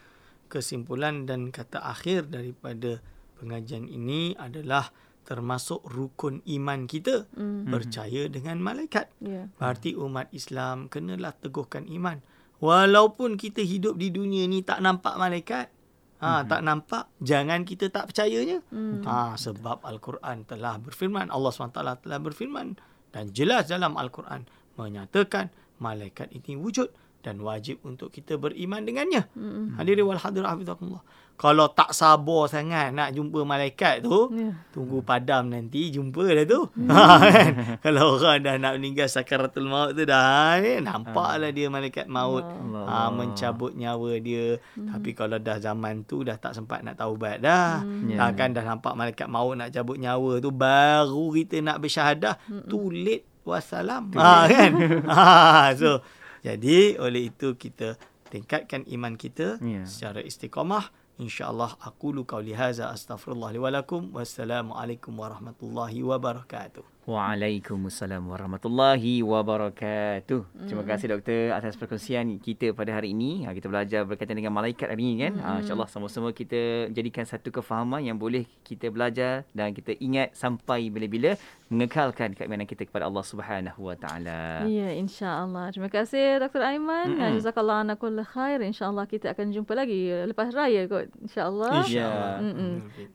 Kesimpulan 0.51 1.29
dan 1.29 1.53
kata 1.55 1.79
akhir 1.85 2.33
daripada 2.33 2.99
pengajian 3.39 3.87
ini 3.87 4.35
adalah 4.35 4.91
termasuk 5.25 5.87
rukun 5.87 6.43
iman 6.43 6.91
kita 6.91 7.31
mm. 7.39 7.71
percaya 7.71 8.27
dengan 8.27 8.59
malaikat. 8.59 9.13
Yeah. 9.23 9.47
Berarti 9.61 9.95
umat 9.95 10.27
Islam 10.35 10.91
kenalah 10.91 11.37
teguhkan 11.39 11.87
iman. 11.87 12.19
Walaupun 12.61 13.41
kita 13.41 13.65
hidup 13.65 13.97
di 13.97 14.13
dunia 14.13 14.45
ni 14.45 14.61
tak 14.61 14.85
nampak 14.85 15.17
malaikat, 15.17 15.73
ha, 16.21 16.45
mm-hmm. 16.45 16.49
tak 16.49 16.61
nampak, 16.61 17.05
jangan 17.25 17.65
kita 17.65 17.89
tak 17.89 18.13
percayanya. 18.13 18.61
Mm-hmm. 18.69 19.05
Ha, 19.09 19.35
sebab 19.41 19.81
Al-Quran 19.81 20.45
telah 20.45 20.77
berfirman, 20.77 21.33
Allah 21.33 21.51
SWT 21.51 22.05
telah 22.05 22.21
berfirman 22.21 22.77
dan 23.11 23.33
jelas 23.33 23.67
dalam 23.67 23.97
Al-Quran 23.97 24.45
menyatakan 24.77 25.51
malaikat 25.81 26.31
ini 26.37 26.55
wujud 26.55 26.93
dan 27.21 27.41
wajib 27.41 27.81
untuk 27.85 28.13
kita 28.13 28.37
beriman 28.41 28.85
dengannya. 28.85 29.29
Mm-hmm. 29.37 29.77
Hadirin 29.77 30.05
wal 30.09 30.21
hadirat 30.21 30.57
hafizahullah 30.57 31.03
kalau 31.41 31.73
tak 31.73 31.97
sabar 31.97 32.53
sangat 32.53 32.93
nak 32.93 33.17
jumpa 33.17 33.49
malaikat 33.49 34.05
tu, 34.05 34.29
yeah. 34.37 34.61
tunggu 34.77 35.01
padam 35.01 35.49
nanti 35.49 35.89
jumpa 35.89 36.21
dah 36.37 36.45
tu. 36.45 36.69
Mm. 36.77 36.93
kan? 37.33 37.53
Kalau 37.81 38.21
orang 38.21 38.45
dah 38.45 38.61
nak 38.61 38.77
meninggal 38.77 39.09
sakaratul 39.09 39.65
maut 39.65 39.97
tu 39.97 40.05
dah 40.05 40.61
eh, 40.61 40.85
nampaklah 40.85 41.49
dia 41.49 41.73
malaikat 41.73 42.13
maut 42.13 42.45
ha, 42.85 43.09
mencabut 43.09 43.73
nyawa 43.73 44.21
dia. 44.21 44.61
Mm. 44.77 44.93
Tapi 44.93 45.11
kalau 45.17 45.41
dah 45.41 45.57
zaman 45.57 46.05
tu 46.05 46.21
dah 46.29 46.37
tak 46.37 46.53
sempat 46.53 46.85
nak 46.85 47.01
taubat 47.01 47.41
dah. 47.41 47.89
Mm. 47.89 48.21
Yeah. 48.21 48.37
kan 48.37 48.53
dah 48.53 48.61
nampak 48.61 48.93
malaikat 48.93 49.33
maut 49.33 49.57
nak 49.57 49.73
cabut 49.73 49.97
nyawa 49.97 50.45
tu 50.45 50.53
baru 50.53 51.33
kita 51.33 51.65
nak 51.65 51.81
bersyahadah, 51.81 52.37
mm. 52.53 52.69
too 52.69 52.93
late 52.93 53.25
wassalam. 53.49 54.13
Ha, 54.13 54.45
kan? 54.45 54.73
ha, 55.09 55.73
so 55.73 56.05
jadi 56.41 56.97
oleh 57.01 57.33
itu 57.33 57.55
kita 57.57 57.97
tingkatkan 58.31 58.87
iman 58.95 59.19
kita 59.19 59.59
yeah. 59.61 59.85
secara 59.85 60.23
istiqamah 60.23 60.89
insyaallah 61.21 61.77
aku 61.85 62.17
lu 62.17 62.23
qauli 62.25 62.57
hadza 62.57 62.89
astaghfirullah 62.89 63.53
li 63.53 63.61
wa 63.61 63.69
lakum 63.69 64.09
wassalamu 64.17 64.73
alaikum 64.73 65.13
warahmatullahi 65.19 66.01
wabarakatuh 66.01 66.83
Waalaikumsalam 67.09 68.29
warahmatullahi 68.29 69.25
wabarakatuh. 69.25 70.41
Mm. 70.53 70.67
Terima 70.69 70.85
kasih 70.85 71.07
doktor 71.17 71.57
atas 71.57 71.73
perkongsian 71.81 72.37
kita 72.37 72.77
pada 72.77 72.93
hari 72.93 73.17
ini. 73.17 73.49
Ha, 73.49 73.57
kita 73.57 73.73
belajar 73.73 74.05
berkaitan 74.05 74.37
dengan 74.37 74.53
malaikat 74.53 74.93
hari 74.93 75.09
ini 75.09 75.15
kan. 75.25 75.33
Mm. 75.33 75.41
Ha, 75.41 75.49
InsyaAllah 75.65 75.89
sama-sama 75.89 76.29
kita 76.37 76.93
jadikan 76.93 77.25
satu 77.25 77.49
kefahaman 77.49 78.05
yang 78.05 78.21
boleh 78.21 78.45
kita 78.61 78.93
belajar 78.93 79.49
dan 79.57 79.73
kita 79.73 79.97
ingat 79.97 80.37
sampai 80.37 80.93
bila-bila 80.93 81.41
mengekalkan 81.73 82.37
keimanan 82.37 82.69
kita 82.69 82.85
kepada 82.85 83.09
Allah 83.09 83.25
Subhanahu 83.25 83.81
Wa 83.81 83.97
Taala. 83.97 84.69
Ya, 84.69 84.93
insya-Allah. 84.93 85.73
Terima 85.73 85.89
kasih 85.89 86.37
Dr. 86.45 86.61
Aiman. 86.61 87.17
Mm-hmm. 87.17 87.33
Jazakallah 87.41 87.81
ana 87.81 87.97
khair. 88.29 88.61
Insya-Allah 88.61 89.09
kita 89.09 89.33
akan 89.33 89.57
jumpa 89.57 89.73
lagi 89.73 90.13
lepas 90.29 90.53
raya 90.53 90.85
kot. 90.85 91.09
Insya-Allah. 91.25 91.81
Insya-Allah. 91.81 92.33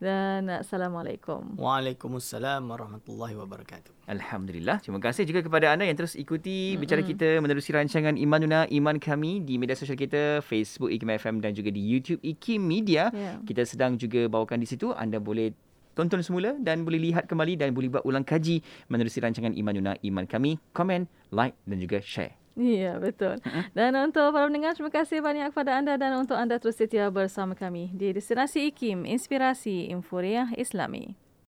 Dan 0.02 0.50
assalamualaikum. 0.50 1.54
Waalaikumsalam 1.54 2.66
warahmatullahi 2.66 3.38
wabarakatuh. 3.38 3.75
Alhamdulillah. 4.06 4.78
Terima 4.78 5.02
kasih 5.02 5.26
juga 5.26 5.42
kepada 5.42 5.74
anda 5.74 5.82
yang 5.82 5.98
terus 5.98 6.14
ikuti 6.14 6.72
mm-hmm. 6.72 6.80
bicara 6.80 7.02
kita 7.02 7.28
menerusi 7.42 7.74
rancangan 7.74 8.14
Imanuna 8.14 8.70
Iman 8.70 9.02
Kami 9.02 9.42
di 9.42 9.58
media 9.58 9.74
sosial 9.74 9.98
kita 9.98 10.40
Facebook 10.46 10.94
IKIM 10.94 11.10
FM 11.18 11.36
dan 11.42 11.52
juga 11.58 11.74
di 11.74 11.82
YouTube 11.82 12.22
IKIM 12.22 12.62
Media. 12.62 13.10
Yeah. 13.10 13.42
Kita 13.42 13.66
sedang 13.66 13.98
juga 13.98 14.30
bawakan 14.30 14.62
di 14.62 14.68
situ. 14.70 14.94
Anda 14.94 15.18
boleh 15.18 15.50
tonton 15.98 16.22
semula 16.22 16.54
dan 16.62 16.86
boleh 16.86 17.10
lihat 17.10 17.26
kembali 17.26 17.58
dan 17.58 17.74
boleh 17.74 17.98
buat 17.98 18.04
ulang 18.06 18.22
kaji 18.22 18.62
menerusi 18.86 19.18
rancangan 19.18 19.50
Imanuna 19.56 19.98
Iman 20.06 20.30
Kami. 20.30 20.54
Komen, 20.70 21.10
like 21.34 21.58
dan 21.66 21.82
juga 21.82 21.98
share. 21.98 22.38
Ya, 22.56 22.96
betul. 22.96 23.36
Dan 23.76 23.92
untuk 24.00 24.32
para 24.32 24.48
pendengar, 24.48 24.72
terima 24.72 24.88
kasih 24.88 25.20
banyak 25.20 25.52
kepada 25.52 25.76
anda 25.76 26.00
dan 26.00 26.16
untuk 26.16 26.40
anda 26.40 26.56
terus 26.56 26.80
setia 26.80 27.12
bersama 27.12 27.52
kami 27.52 27.92
di 27.92 28.16
Destinasi 28.16 28.72
IKIM, 28.72 29.04
Inspirasi 29.04 29.92
Inforia 29.92 30.48
Islami. 30.56 31.25